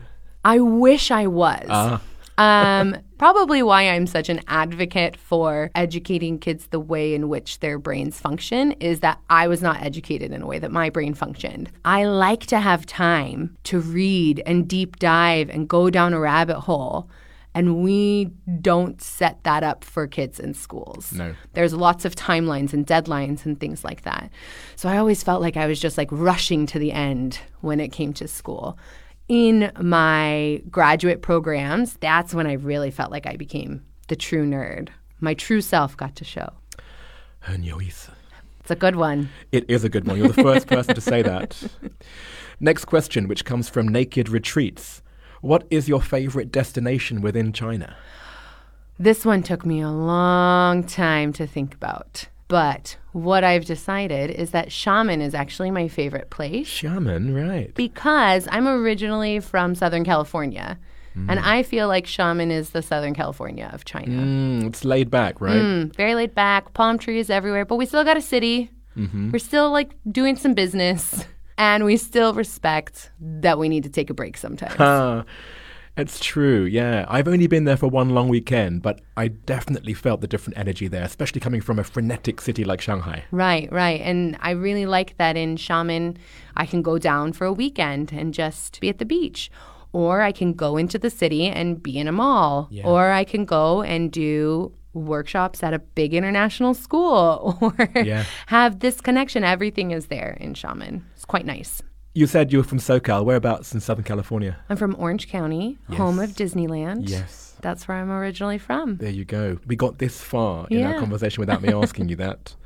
[0.43, 1.65] I wish I was.
[1.69, 2.01] Ah.
[2.40, 7.78] um, probably why I'm such an advocate for educating kids the way in which their
[7.78, 11.70] brains function is that I was not educated in a way that my brain functioned.
[11.84, 16.60] I like to have time to read and deep dive and go down a rabbit
[16.60, 17.10] hole.
[17.52, 21.12] And we don't set that up for kids in schools.
[21.12, 21.34] No.
[21.52, 24.30] There's lots of timelines and deadlines and things like that.
[24.76, 27.88] So I always felt like I was just like rushing to the end when it
[27.88, 28.78] came to school
[29.30, 34.88] in my graduate programs, that's when I really felt like I became the true nerd.
[35.20, 36.50] My true self got to show.
[37.46, 37.64] And
[38.58, 39.30] It's a good one.
[39.52, 40.18] It is a good one.
[40.18, 41.62] You're the first person to say that.
[42.60, 45.00] Next question, which comes from Naked Retreats.
[45.42, 47.96] What is your favorite destination within China?
[48.98, 52.26] This one took me a long time to think about.
[52.50, 56.68] But what I've decided is that Xiamen is actually my favorite place.
[56.68, 57.72] Xiamen, right.
[57.74, 60.78] because I'm originally from Southern California.
[61.28, 64.22] And I feel like Xiamen is the Southern California of China.
[64.22, 65.60] Mm, it's laid back, right?
[65.60, 68.70] Mm, very laid back, palm trees everywhere, but we still got a city.
[69.32, 71.24] We're still like doing some business.
[71.58, 74.80] And we still respect that we need to take a break sometimes.
[76.00, 77.04] It's true, yeah.
[77.08, 80.88] I've only been there for one long weekend, but I definitely felt the different energy
[80.88, 83.24] there, especially coming from a frenetic city like Shanghai.
[83.30, 84.00] Right, right.
[84.00, 86.16] And I really like that in Xiamen,
[86.56, 89.50] I can go down for a weekend and just be at the beach.
[89.92, 92.68] Or I can go into the city and be in a mall.
[92.70, 92.86] Yeah.
[92.86, 98.24] Or I can go and do workshops at a big international school or Yeah.
[98.46, 99.42] have this connection.
[99.44, 101.02] Everything is there in Xiamen.
[101.14, 101.82] It's quite nice.
[102.12, 103.24] You said you were from SoCal.
[103.24, 104.58] Whereabouts in Southern California?
[104.68, 107.08] I'm from Orange County, home of Disneyland.
[107.08, 107.54] Yes.
[107.62, 108.96] That's where I'm originally from.
[108.96, 109.58] There you go.
[109.66, 112.56] We got this far in our conversation without me asking you that.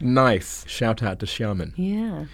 [0.00, 0.64] Nice.
[0.68, 1.74] Shout out to Xiamen.
[1.76, 2.24] Yeah.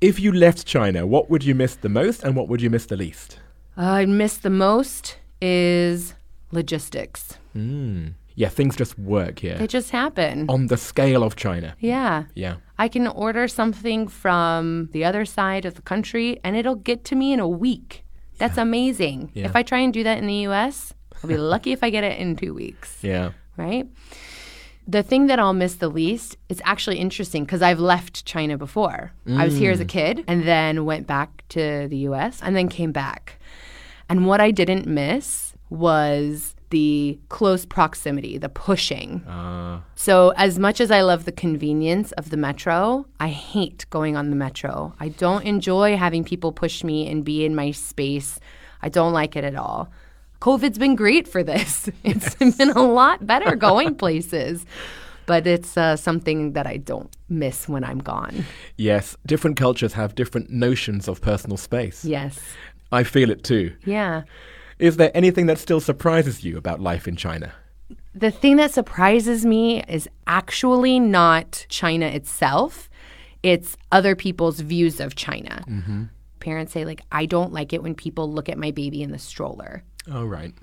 [0.00, 2.86] If you left China, what would you miss the most and what would you miss
[2.86, 3.40] the least?
[3.76, 6.14] I'd miss the most is
[6.52, 7.38] logistics.
[7.56, 8.14] Mm.
[8.34, 9.56] Yeah, things just work here.
[9.56, 10.46] They just happen.
[10.48, 11.74] On the scale of China.
[11.80, 12.24] Yeah.
[12.34, 12.56] Yeah.
[12.78, 17.14] I can order something from the other side of the country and it'll get to
[17.14, 18.04] me in a week.
[18.38, 19.30] That's amazing.
[19.34, 19.46] Yeah.
[19.46, 22.04] If I try and do that in the US, I'll be lucky if I get
[22.04, 23.32] it in two weeks, Yeah.
[23.56, 23.86] right?
[24.86, 29.12] The thing that I'll miss the least is actually interesting because I've left China before.
[29.28, 29.88] I was here as a mm.
[29.88, 33.40] kid and then went back to the US and then came back.
[34.08, 39.22] And what I didn't miss was the close proximity, the pushing.
[39.26, 44.16] Uh, So, as much as I love the convenience of the metro, I hate going
[44.16, 44.94] on the metro.
[45.00, 48.40] I don't enjoy having people push me and be in my space.
[48.82, 49.88] I don't like it at all.
[50.40, 51.88] COVID's been great for this.
[52.04, 54.66] It's been a lot better going places,
[55.26, 58.44] but it's uh, something that I don't miss when I'm gone.
[58.76, 62.04] yes, different cultures have different notions of personal space.
[62.04, 62.38] Yes.
[62.92, 63.72] I feel it too.
[63.84, 64.22] Yeah.
[64.78, 67.52] Is there anything that still surprises you about life in China?
[68.14, 72.90] The thing that surprises me is actually not China itself,
[73.42, 75.64] it's other people's views of China.
[75.68, 76.04] Mm-hmm.
[76.40, 79.18] Parents say, like, I don't like it when people look at my baby in the
[79.18, 79.84] stroller.
[80.10, 80.54] Oh, right.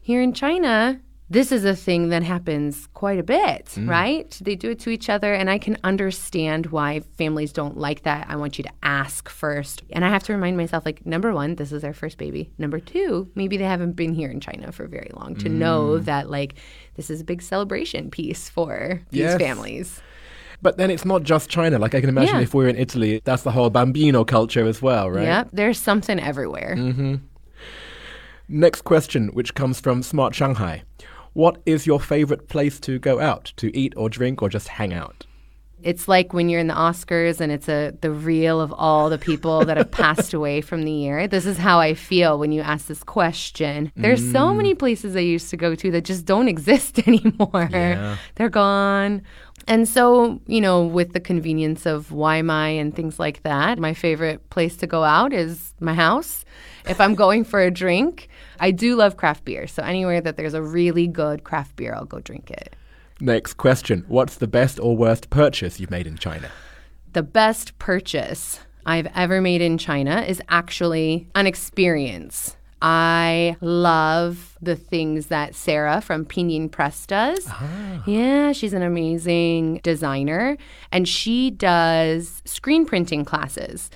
[0.00, 1.00] Here in China,
[1.30, 3.88] this is a thing that happens quite a bit, mm.
[3.88, 4.38] right?
[4.40, 8.26] They do it to each other, and I can understand why families don't like that.
[8.30, 9.82] I want you to ask first.
[9.90, 12.50] And I have to remind myself, like, number one, this is their first baby.
[12.56, 16.04] Number two, maybe they haven't been here in China for very long to know mm.
[16.06, 16.54] that, like,
[16.94, 19.38] this is a big celebration piece for these Yes.
[19.38, 20.00] families.
[20.60, 21.78] But then it's not just China.
[21.78, 22.42] Like I can imagine Yeah.
[22.42, 25.22] if we're in Italy, that's the whole bambino culture as well, right?
[25.24, 26.74] Yep, there's something everywhere.
[26.76, 27.14] Mm-hmm.
[28.48, 30.82] Next question, which comes from Smart Shanghai.
[31.32, 34.92] What is your favorite place to go out to eat or drink or just hang
[34.92, 35.26] out?
[35.82, 39.18] It's like when you're in the Oscars and it's a the reel of all the
[39.18, 41.28] people that have passed away from the year.
[41.28, 43.92] This is how I feel when you ask this question.
[43.94, 44.56] There's so mm.
[44.56, 47.68] many places I used to go to that just don't exist anymore.
[47.70, 48.16] Yeah.
[48.34, 49.22] They're gone.
[49.68, 54.48] And so, you know, with the convenience of Waimai and things like that, my favorite
[54.50, 56.44] place to go out is my house.
[56.88, 58.28] If I'm going for a drink,
[58.60, 59.66] I do love craft beer.
[59.66, 62.74] So anywhere that there's a really good craft beer, I'll go drink it.
[63.20, 64.04] Next question.
[64.08, 66.50] What's the best or worst purchase you've made in China?
[67.12, 72.56] the best purchase I've ever made in China is actually an experience.
[72.80, 77.44] I love the things that Sarah from Pinyin Press does.
[77.48, 78.04] Ah.
[78.06, 80.56] Yeah, she's an amazing designer
[80.92, 83.90] and she does screen printing classes.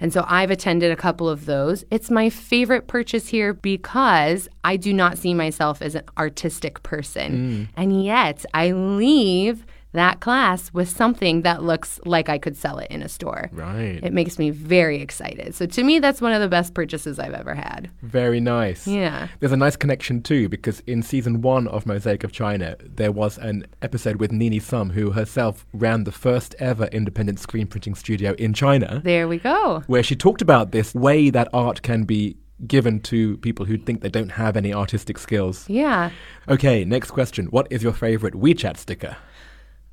[0.00, 1.84] And so I've attended a couple of those.
[1.90, 7.32] It's my favorite purchase here because I do not see myself as an artistic person.
[7.32, 7.68] Mm.
[7.76, 9.64] And yet I leave
[9.96, 13.50] that class with something that looks like I could sell it in a store.
[13.52, 14.00] Right.
[14.02, 15.54] It makes me very excited.
[15.54, 17.90] So to me, that's one of the best purchases I've ever had.
[18.02, 18.86] Very nice.
[18.86, 19.28] Yeah.
[19.40, 23.36] There's a nice connection too, because in season one of Mosaic of China, there was
[23.38, 28.32] an episode with Nini Sum, who herself ran the first ever independent screen printing studio
[28.38, 29.82] in China, There we go.
[29.86, 32.36] where she talked about this way that art can be
[32.66, 35.68] given to people who think they don't have any artistic skills.
[35.68, 36.10] Yeah.
[36.48, 37.46] Okay, next question.
[37.46, 39.16] What is your favorite WeChat sticker?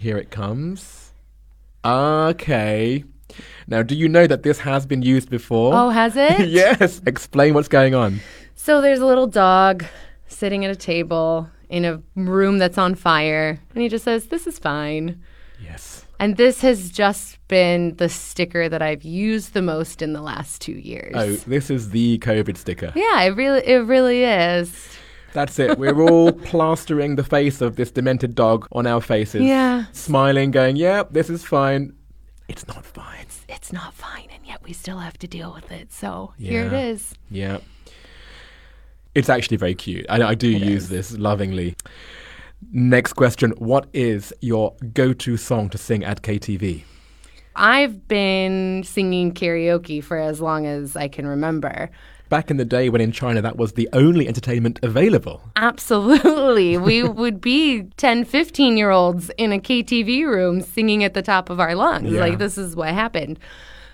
[0.04, 1.14] Here it comes.
[1.86, 3.06] Okay.
[3.68, 5.74] Now, do you know that this has been used before?
[5.74, 6.50] Oh, has it?
[6.50, 7.02] yes.
[7.06, 8.20] Explain what's going on.
[8.54, 9.86] So there's a little dog
[10.28, 14.46] sitting at a table in a room that's on fire, and he just says, This
[14.46, 15.24] is fine.
[15.64, 16.06] Yes.
[16.20, 20.60] And this has just been the sticker that I've used the most in the last
[20.60, 21.14] two years.
[21.16, 22.92] Oh, this is the COVID sticker.
[22.94, 24.98] Yeah, it really, it really is.
[25.34, 25.78] That's it.
[25.78, 29.42] We're all plastering the face of this demented dog on our faces.
[29.42, 29.86] Yeah.
[29.92, 31.94] Smiling, going, yep, this is fine.
[32.48, 33.26] It's not fine.
[33.50, 35.92] It's not fine, and yet we still have to deal with it.
[35.92, 37.14] So here it is.
[37.30, 37.60] Yeah.
[39.16, 40.06] It's actually very cute.
[40.10, 40.90] I, I do use is.
[40.90, 41.76] this lovingly.
[42.72, 43.52] Next question.
[43.58, 46.84] What is your go to song to sing at KTV?
[47.56, 51.92] I've been singing karaoke for as long as I can remember.
[52.34, 55.44] Back in the day when in China that was the only entertainment available.
[55.56, 56.78] Absolutely.
[56.90, 61.52] we would be 10, 15 year olds in a KTV room singing at the top
[61.52, 62.12] of our lungs.
[62.12, 62.22] Yeah.
[62.22, 63.38] Like, this is what happened.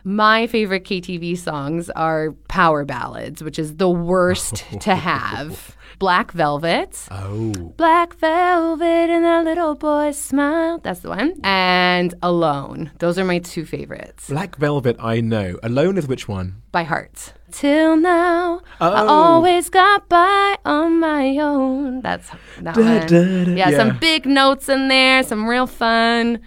[0.05, 5.75] My favorite KTV songs are power ballads, which is the worst to have.
[5.99, 7.09] Black Velvet.
[7.11, 7.51] Oh.
[7.75, 10.77] Black Velvet and that little boy's smile.
[10.77, 11.33] That's the one.
[11.43, 12.91] And Alone.
[12.99, 15.59] Those are my two favorites Black Velvet, I know.
[15.61, 16.61] Alone is which one?
[16.71, 17.33] by heart.
[17.51, 19.07] Till now, I Oh.
[19.07, 22.01] always got by on my own.
[22.01, 22.29] That's
[22.61, 23.07] that Da, one.
[23.07, 23.51] da, da.
[23.51, 23.77] yeah, Yeah.
[23.77, 26.39] some big notes in there, some real fun.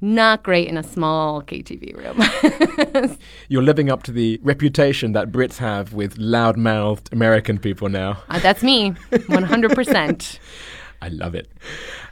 [0.00, 3.16] Not great in a small KTV room.
[3.48, 8.18] You're living up to the reputation that Brits have with loud mouthed American people now.
[8.28, 10.38] Uh, that's me, 100%.
[11.02, 11.50] I love it.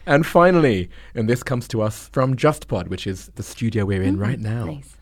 [0.06, 4.18] And finally, and this comes to us from JustPod, which is the studio we're in
[4.18, 4.64] right now.
[4.66, 4.96] nice.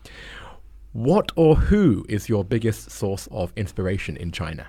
[0.93, 4.67] What or who is your biggest source of inspiration in China?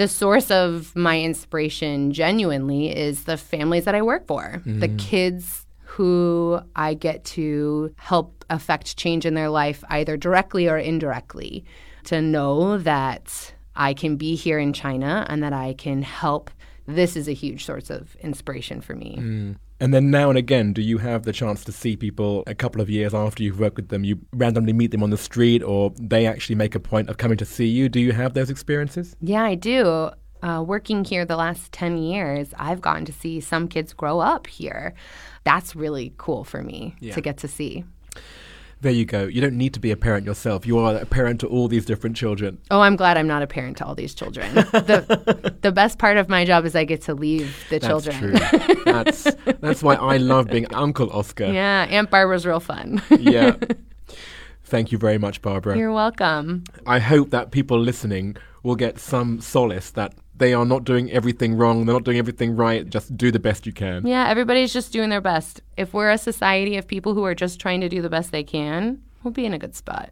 [0.00, 4.98] the source of my inspiration genuinely is the families that I work for, the mm.
[4.98, 11.66] kids who I get to help affect change in their life either directly or indirectly.
[12.04, 16.50] To know that I can be here in China and that I can help,
[16.86, 19.18] this is a huge source of inspiration for me.
[19.20, 19.56] Mm.
[19.80, 22.82] And then now and again, do you have the chance to see people a couple
[22.82, 24.04] of years after you've worked with them?
[24.04, 27.38] You randomly meet them on the street, or they actually make a point of coming
[27.38, 27.88] to see you?
[27.88, 29.16] Do you have those experiences?
[29.22, 30.10] Yeah, I do.
[30.42, 34.46] Uh, working here the last 10 years, I've gotten to see some kids grow up
[34.46, 34.94] here.
[35.44, 37.14] That's really cool for me Yeah.
[37.14, 37.84] to get to see.
[38.82, 39.24] There you go.
[39.26, 40.66] You don't need to be a parent yourself.
[40.66, 42.58] You are a parent to all these different children.
[42.70, 44.54] Oh, I'm glad I'm not a parent to all these children.
[44.54, 48.16] the, the best part of my job is I get to leave the That's children.
[48.18, 48.82] true.
[48.84, 49.24] that's
[49.60, 51.44] that's why I love being Uncle Oscar.
[51.52, 53.02] Yeah, Aunt Barbara's real fun.
[53.10, 53.56] Yeah.
[54.64, 55.76] Thank you very much, Barbara.
[55.76, 56.64] You're welcome.
[56.86, 61.54] I hope that people listening will get some solace that they are not doing everything
[61.54, 62.88] wrong, they're not doing everything right.
[62.88, 64.04] Just do the best you can.
[64.04, 65.60] Yeah, everybody's just doing their best.
[65.76, 68.42] If we're a society of people who are just trying to do the best they
[68.42, 70.10] can, we'll be in a good spot.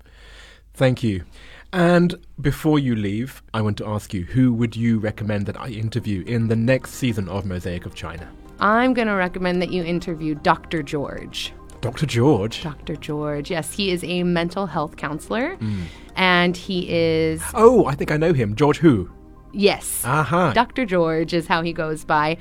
[0.74, 1.24] Thank you.
[1.72, 5.68] And before you leave, I want to ask you who would you recommend that I
[5.68, 8.28] interview in the next season of Mosaic of China?
[8.60, 10.82] I'm going to recommend that you interview Dr.
[10.82, 11.52] George.
[11.80, 12.06] Dr.
[12.06, 12.62] George.
[12.62, 12.96] Dr.
[12.96, 13.50] George.
[13.50, 15.56] Yes, he is a mental health counselor.
[15.56, 15.82] Mm.
[16.16, 18.56] And he is, Oh, I think I know him.
[18.56, 19.10] George who?
[19.52, 20.36] Yes, uh-huh.
[20.36, 20.52] Aha.
[20.52, 20.84] Dr.
[20.84, 22.36] George is how he goes by.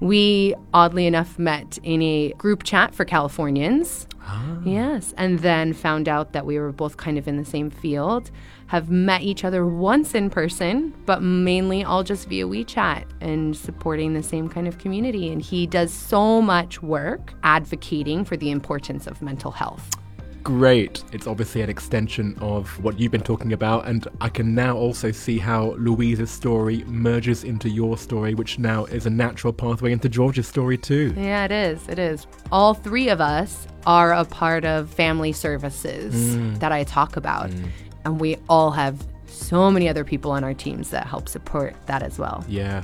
[0.00, 4.06] We, oddly enough, met in a group chat for Californians.
[4.22, 4.58] Ah.
[4.64, 8.30] Yes, and then found out that we were both kind of in the same field.
[8.66, 14.12] Have met each other once in person, but mainly all just via WeChat and supporting
[14.12, 15.32] the same kind of community.
[15.32, 19.96] And he does so much work advocating for the importance of mental health.
[20.42, 21.04] Great.
[21.12, 25.10] It's obviously an extension of what you've been talking about, and I can now also
[25.10, 30.08] see how Louise's story merges into your story, which now is a natural pathway into
[30.08, 31.14] George's story too.
[31.16, 31.88] Yeah, it is.
[31.88, 32.26] It is.
[32.50, 36.58] All three of us are a part of family services mm.
[36.60, 37.50] that I talk about.
[37.50, 37.68] Mm.
[38.04, 42.02] And we all have so many other people on our teams that help support that
[42.02, 42.44] as well.
[42.48, 42.82] Yeah.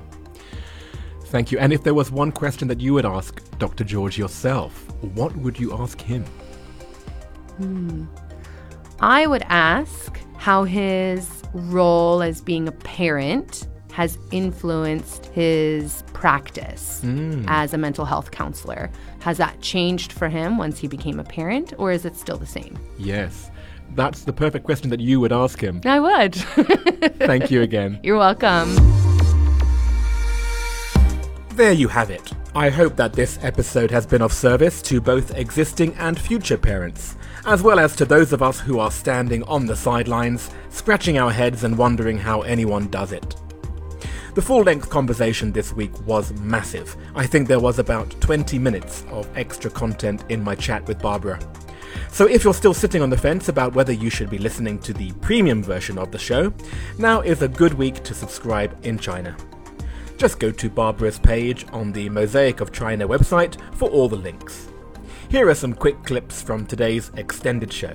[1.27, 1.59] Thank you.
[1.59, 3.85] And if there was one question that you would ask Dr.
[3.85, 6.25] George yourself, what would you ask him?
[7.57, 8.05] Hmm.
[9.01, 17.45] I would ask how his role as being a parent has influenced his practice hmm.
[17.47, 18.91] as a mental health counselor.
[19.21, 22.47] Has that changed for him once he became a parent, or is it still the
[22.47, 22.79] same?
[22.99, 23.51] Yes.
[23.95, 25.81] That's the perfect question that you would ask him.
[25.85, 26.35] I would.
[27.19, 28.01] Thank you again.
[28.03, 28.75] You're welcome.
[31.51, 32.33] There you have it.
[32.57, 37.17] I hope that this episode has been of service to both existing and future parents,
[37.47, 41.31] as well as to those of us who are standing on the sidelines, scratching our
[41.31, 43.37] heads and wondering how anyone does it.
[44.35, 46.97] The full length conversation this week was massive.
[47.15, 51.39] I think there was about 20 minutes of extra content in my chat with Barbara.
[52.11, 54.93] So if you're still sitting on the fence about whether you should be listening to
[54.93, 56.53] the premium version of the show,
[56.99, 59.37] now is a good week to subscribe in China.
[60.17, 64.69] Just go to Barbara's page on the Mosaic of China website for all the links.
[65.35, 67.93] Here are some quick clips from today's extended show.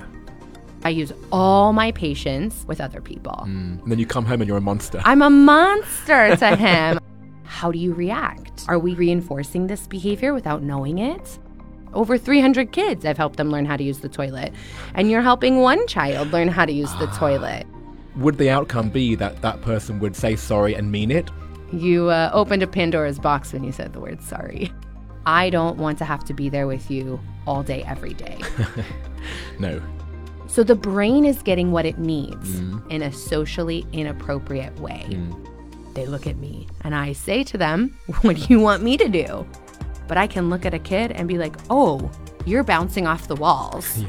[0.83, 3.43] I use all my patience with other people.
[3.45, 5.01] And then you come home and you're a monster.
[5.05, 6.99] I'm a monster to him.
[7.45, 8.65] How do you react?
[8.67, 11.39] Are we reinforcing this behavior without knowing it?
[11.93, 14.51] Over 300 kids, I've helped them learn how to use the toilet.
[14.93, 17.65] And you're helping one child learn how to use the toilet.
[18.17, 21.31] Would the outcome be that that person would say sorry and mean it?
[21.71, 24.73] You uh, opened a Pandora's box when you said the word sorry.
[25.29, 28.39] I don't want to have to be there with you all day, every day.
[29.59, 29.81] No.
[30.47, 32.89] So the brain is getting what it needs mm.
[32.89, 35.05] in a socially inappropriate way.
[35.09, 35.93] Mm.
[35.93, 39.09] They look at me and I say to them, What do you want me to
[39.09, 39.45] do?
[40.07, 42.09] But I can look at a kid and be like, Oh,
[42.45, 43.99] you're bouncing off the walls.
[43.99, 44.07] Yeah.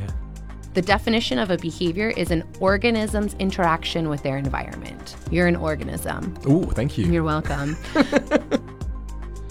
[0.73, 5.16] The definition of a behavior is an organism's interaction with their environment.
[5.31, 6.39] You're an organism.
[6.47, 7.07] Oh, thank you.
[7.11, 7.77] You're welcome.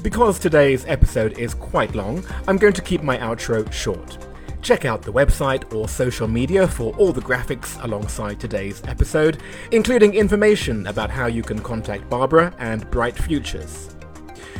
[0.01, 4.17] Because today's episode is quite long, I'm going to keep my outro short.
[4.61, 9.41] Check out the website or social media for all the graphics alongside today's episode,
[9.71, 13.93] including information about how you can contact Barbara and Bright Futures.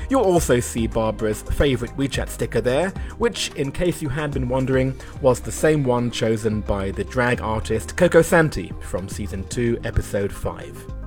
[0.09, 4.99] You'll also see Barbara's favourite WeChat sticker there, which, in case you had been wondering,
[5.21, 10.33] was the same one chosen by the drag artist Coco Santi from Season 2, Episode
[10.33, 10.98] 5.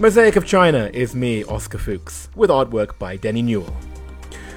[0.00, 3.76] Mosaic of China is me, Oscar Fuchs, with artwork by Denny Newell.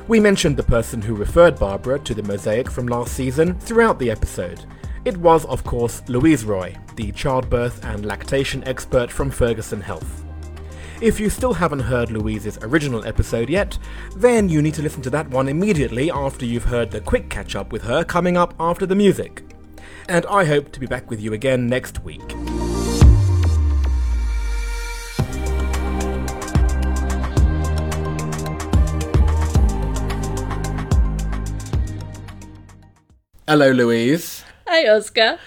[0.07, 4.09] We mentioned the person who referred Barbara to the mosaic from last season throughout the
[4.09, 4.63] episode.
[5.03, 10.23] It was, of course, Louise Roy, the childbirth and lactation expert from Ferguson Health.
[11.01, 13.77] If you still haven't heard Louise's original episode yet,
[14.15, 17.53] then you need to listen to that one immediately after you've heard the quick catch
[17.53, 19.43] up with her coming up after the music.
[20.07, 22.33] And I hope to be back with you again next week.
[33.45, 34.45] Hello, Louise.
[34.69, 35.37] Hi, Oscar.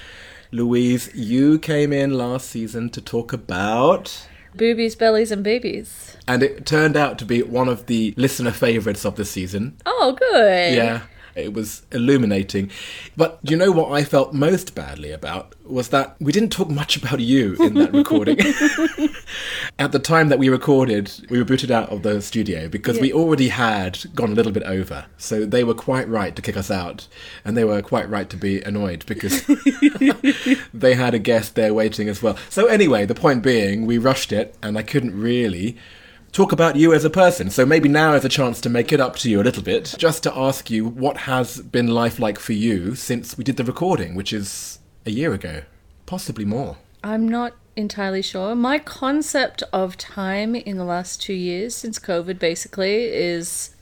[0.53, 4.29] Louise, you came in last season to talk about.
[4.55, 6.15] Boobies, bellies, and babies.
[6.29, 9.79] And it turned out to be one of the listener favourites of the season.
[9.87, 10.75] Oh, good.
[10.75, 11.05] Yeah,
[11.37, 12.71] it was illuminating.
[13.17, 16.97] But you know what I felt most badly about was that we didn't talk much
[16.97, 18.39] about you in that recording.
[19.79, 23.13] At the time that we recorded, we were booted out of the studio because we
[23.13, 25.07] already had gone a little bit over.
[25.19, 27.07] So they were quite right to kick us out.
[27.45, 29.45] And they were quite right to be annoyed because
[30.75, 32.37] they had a guest there waiting as well.
[32.49, 35.77] So anyway, the point being, we rushed it and I couldn't really
[36.37, 37.49] talk about you as a person.
[37.49, 39.95] So maybe now is a chance to make it up to you a little bit,
[39.97, 43.65] just to ask you what has been life like for you since we did the
[43.65, 45.63] recording, which is a year ago,
[46.05, 46.77] possibly more.
[47.03, 48.55] I'm not entirely sure.
[48.55, 53.75] My concept of time in the last two years, since COVID basically, is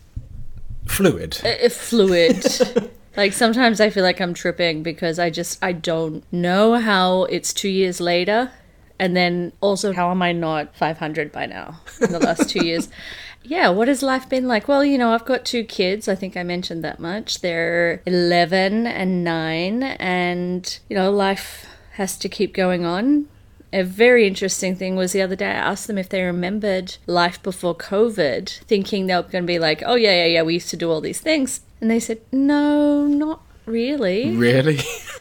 [0.86, 1.40] Fluid.
[1.44, 2.46] uh, fluid.
[3.16, 7.54] Like sometimes I feel like I'm tripping because I just I don't know how it's
[7.54, 8.50] 2 years later
[8.98, 12.88] and then also how am I not 500 by now in the last 2 years.
[13.46, 14.68] Yeah, what has life been like?
[14.68, 16.08] Well, you know, I've got two kids.
[16.08, 17.42] I think I mentioned that much.
[17.42, 21.66] They're 11 and 9 and you know, life
[21.96, 23.28] has to keep going on
[23.74, 27.42] a very interesting thing was the other day I asked them if they remembered life
[27.42, 30.70] before COVID, thinking they were going to be like, oh, yeah, yeah, yeah, we used
[30.70, 31.60] to do all these things.
[31.80, 34.30] And they said, no, not really.
[34.36, 34.78] Really?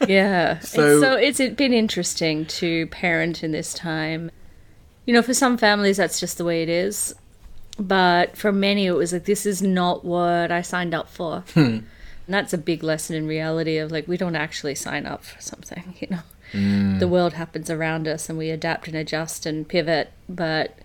[0.08, 0.60] Yeah.
[0.62, 4.32] So- so, it's been interesting to parent in this time.
[5.06, 7.14] You know, for some families, that's just the way it is.
[7.80, 11.44] But for many, it was like, this is not what I signed up for.
[11.54, 11.80] Hmm.
[12.26, 15.42] And that's a big lesson in reality of like, we don't actually sign up for
[15.42, 16.20] something, you know.
[16.52, 17.00] Hmm.
[17.00, 20.12] The world happens around us and we adapt and adjust and pivot.
[20.30, 20.78] But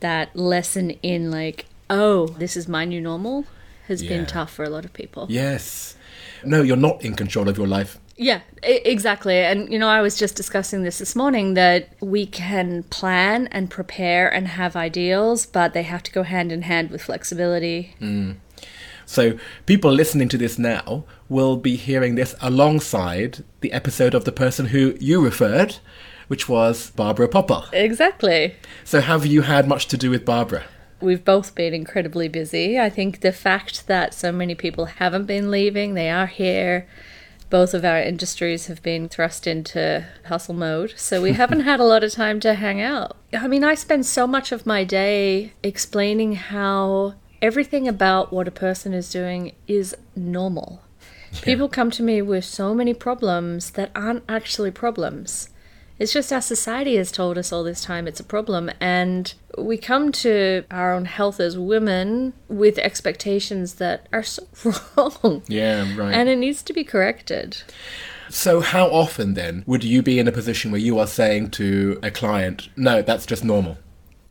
[0.00, 3.44] that lesson in like, oh, this is my new normal
[3.88, 4.10] has Yeah.
[4.10, 5.26] been tough for a lot of people.
[5.28, 5.96] yes.
[6.44, 7.98] No, you're not in control of your life.
[8.16, 9.38] Yeah, exactly.
[9.38, 13.70] And, you know, I was just discussing this this morning that we can plan and
[13.70, 17.94] prepare and have ideals, but they have to go hand in hand with flexibility.
[18.00, 18.36] Mm.
[19.06, 24.32] So people listening to this now will be hearing this alongside the episode of the
[24.32, 25.76] person who you referred,
[26.26, 27.64] which was Barbara Popper.
[27.72, 28.56] Exactly.
[28.84, 30.64] So have you had much to do with Barbara?
[31.00, 32.78] We've both been incredibly busy.
[32.78, 36.88] I think the fact that so many people haven't been leaving, they are here.
[37.50, 41.84] Both of our industries have been thrust into hustle mode, so we haven't had a
[41.84, 43.16] lot of time to hang out.
[43.32, 48.52] I mean, I spend so much of my day explaining how everything about what a
[48.52, 50.82] person is doing is normal.
[51.42, 55.50] People come to me with so many problems that aren't actually problems.
[55.98, 59.76] It's just our society has told us all this time it's a problem, and we
[59.76, 64.44] come to our own health as women with expectations that are so
[64.96, 65.42] wrong.
[65.48, 66.14] Yeah, right.
[66.14, 67.62] And it needs to be corrected.
[68.30, 71.98] so how often then would you be in a position where you are saying to
[72.02, 73.78] a client, "No, that's just normal."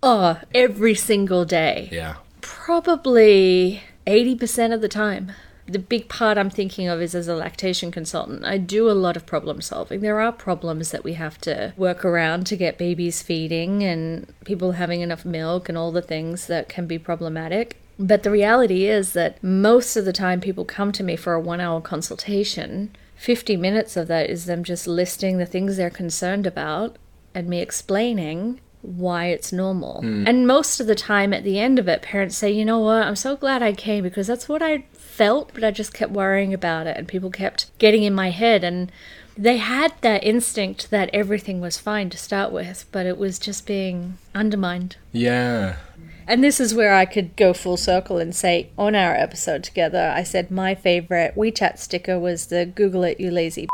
[0.03, 1.89] Oh, every single day.
[1.91, 2.15] Yeah.
[2.41, 5.31] Probably 80% of the time.
[5.67, 9.17] The big part I'm thinking of is as a lactation consultant, I do a lot
[9.17, 9.99] of problem solving.
[9.99, 14.73] There are problems that we have to work around to get babies feeding and people
[14.73, 17.77] having enough milk and all the things that can be problematic.
[17.99, 21.39] But the reality is that most of the time people come to me for a
[21.39, 22.95] one hour consultation.
[23.17, 26.97] 50 minutes of that is them just listing the things they're concerned about
[27.33, 30.01] and me explaining why it's normal.
[30.03, 30.27] Mm.
[30.27, 33.03] And most of the time at the end of it, parents say, you know what,
[33.03, 36.53] I'm so glad I came because that's what I felt, but I just kept worrying
[36.53, 38.63] about it and people kept getting in my head.
[38.63, 38.91] And
[39.37, 43.67] they had that instinct that everything was fine to start with, but it was just
[43.67, 44.95] being undermined.
[45.11, 45.77] Yeah.
[46.25, 50.13] And this is where I could go full circle and say, on our episode together,
[50.15, 53.67] I said my favorite WeChat sticker was the Google it, you lazy.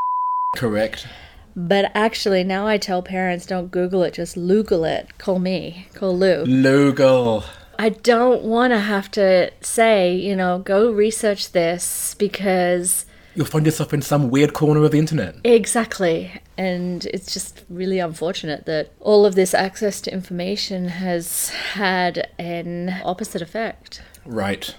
[0.56, 1.08] Correct.
[1.56, 5.18] But actually, now I tell parents don't Google it, just Loogle it.
[5.18, 6.46] Call me, call Lou.
[6.46, 7.46] Lugal.
[7.78, 13.66] I don't want to have to say, you know, go research this because You'll find
[13.66, 15.36] yourself in some weird corner of the internet.
[15.44, 16.32] exactly.
[16.56, 23.02] And it's just really unfortunate that all of this access to information has had an
[23.04, 24.04] opposite effect.
[24.24, 24.76] Right.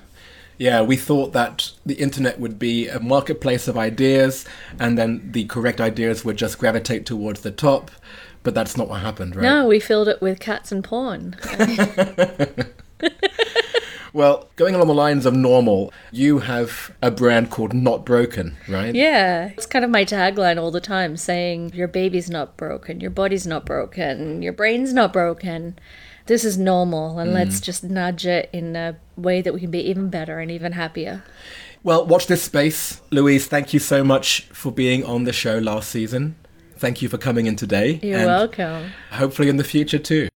[0.58, 4.44] Yeah, we thought that the internet would be a marketplace of ideas
[4.78, 7.90] and then the correct ideas would just gravitate towards the top,
[8.42, 9.42] but that's not what happened, right?
[9.42, 11.36] No, we filled it with cats and porn.
[14.14, 18.94] Well, going along the lines of normal, you have a brand called Not Broken, right?
[18.94, 23.10] Yeah, it's kind of my tagline all the time saying, Your baby's not broken, your
[23.10, 25.76] body's not broken, your brain's not broken.
[26.26, 27.34] This is normal, and mm.
[27.34, 30.72] let's just nudge it in a way that we can be even better and even
[30.72, 31.22] happier.
[31.82, 33.02] Well, watch this space.
[33.10, 36.36] Louise, thank you so much for being on the show last season.
[36.78, 38.00] Thank you for coming in today.
[38.02, 38.92] You're welcome.
[39.10, 40.28] Hopefully in the future too.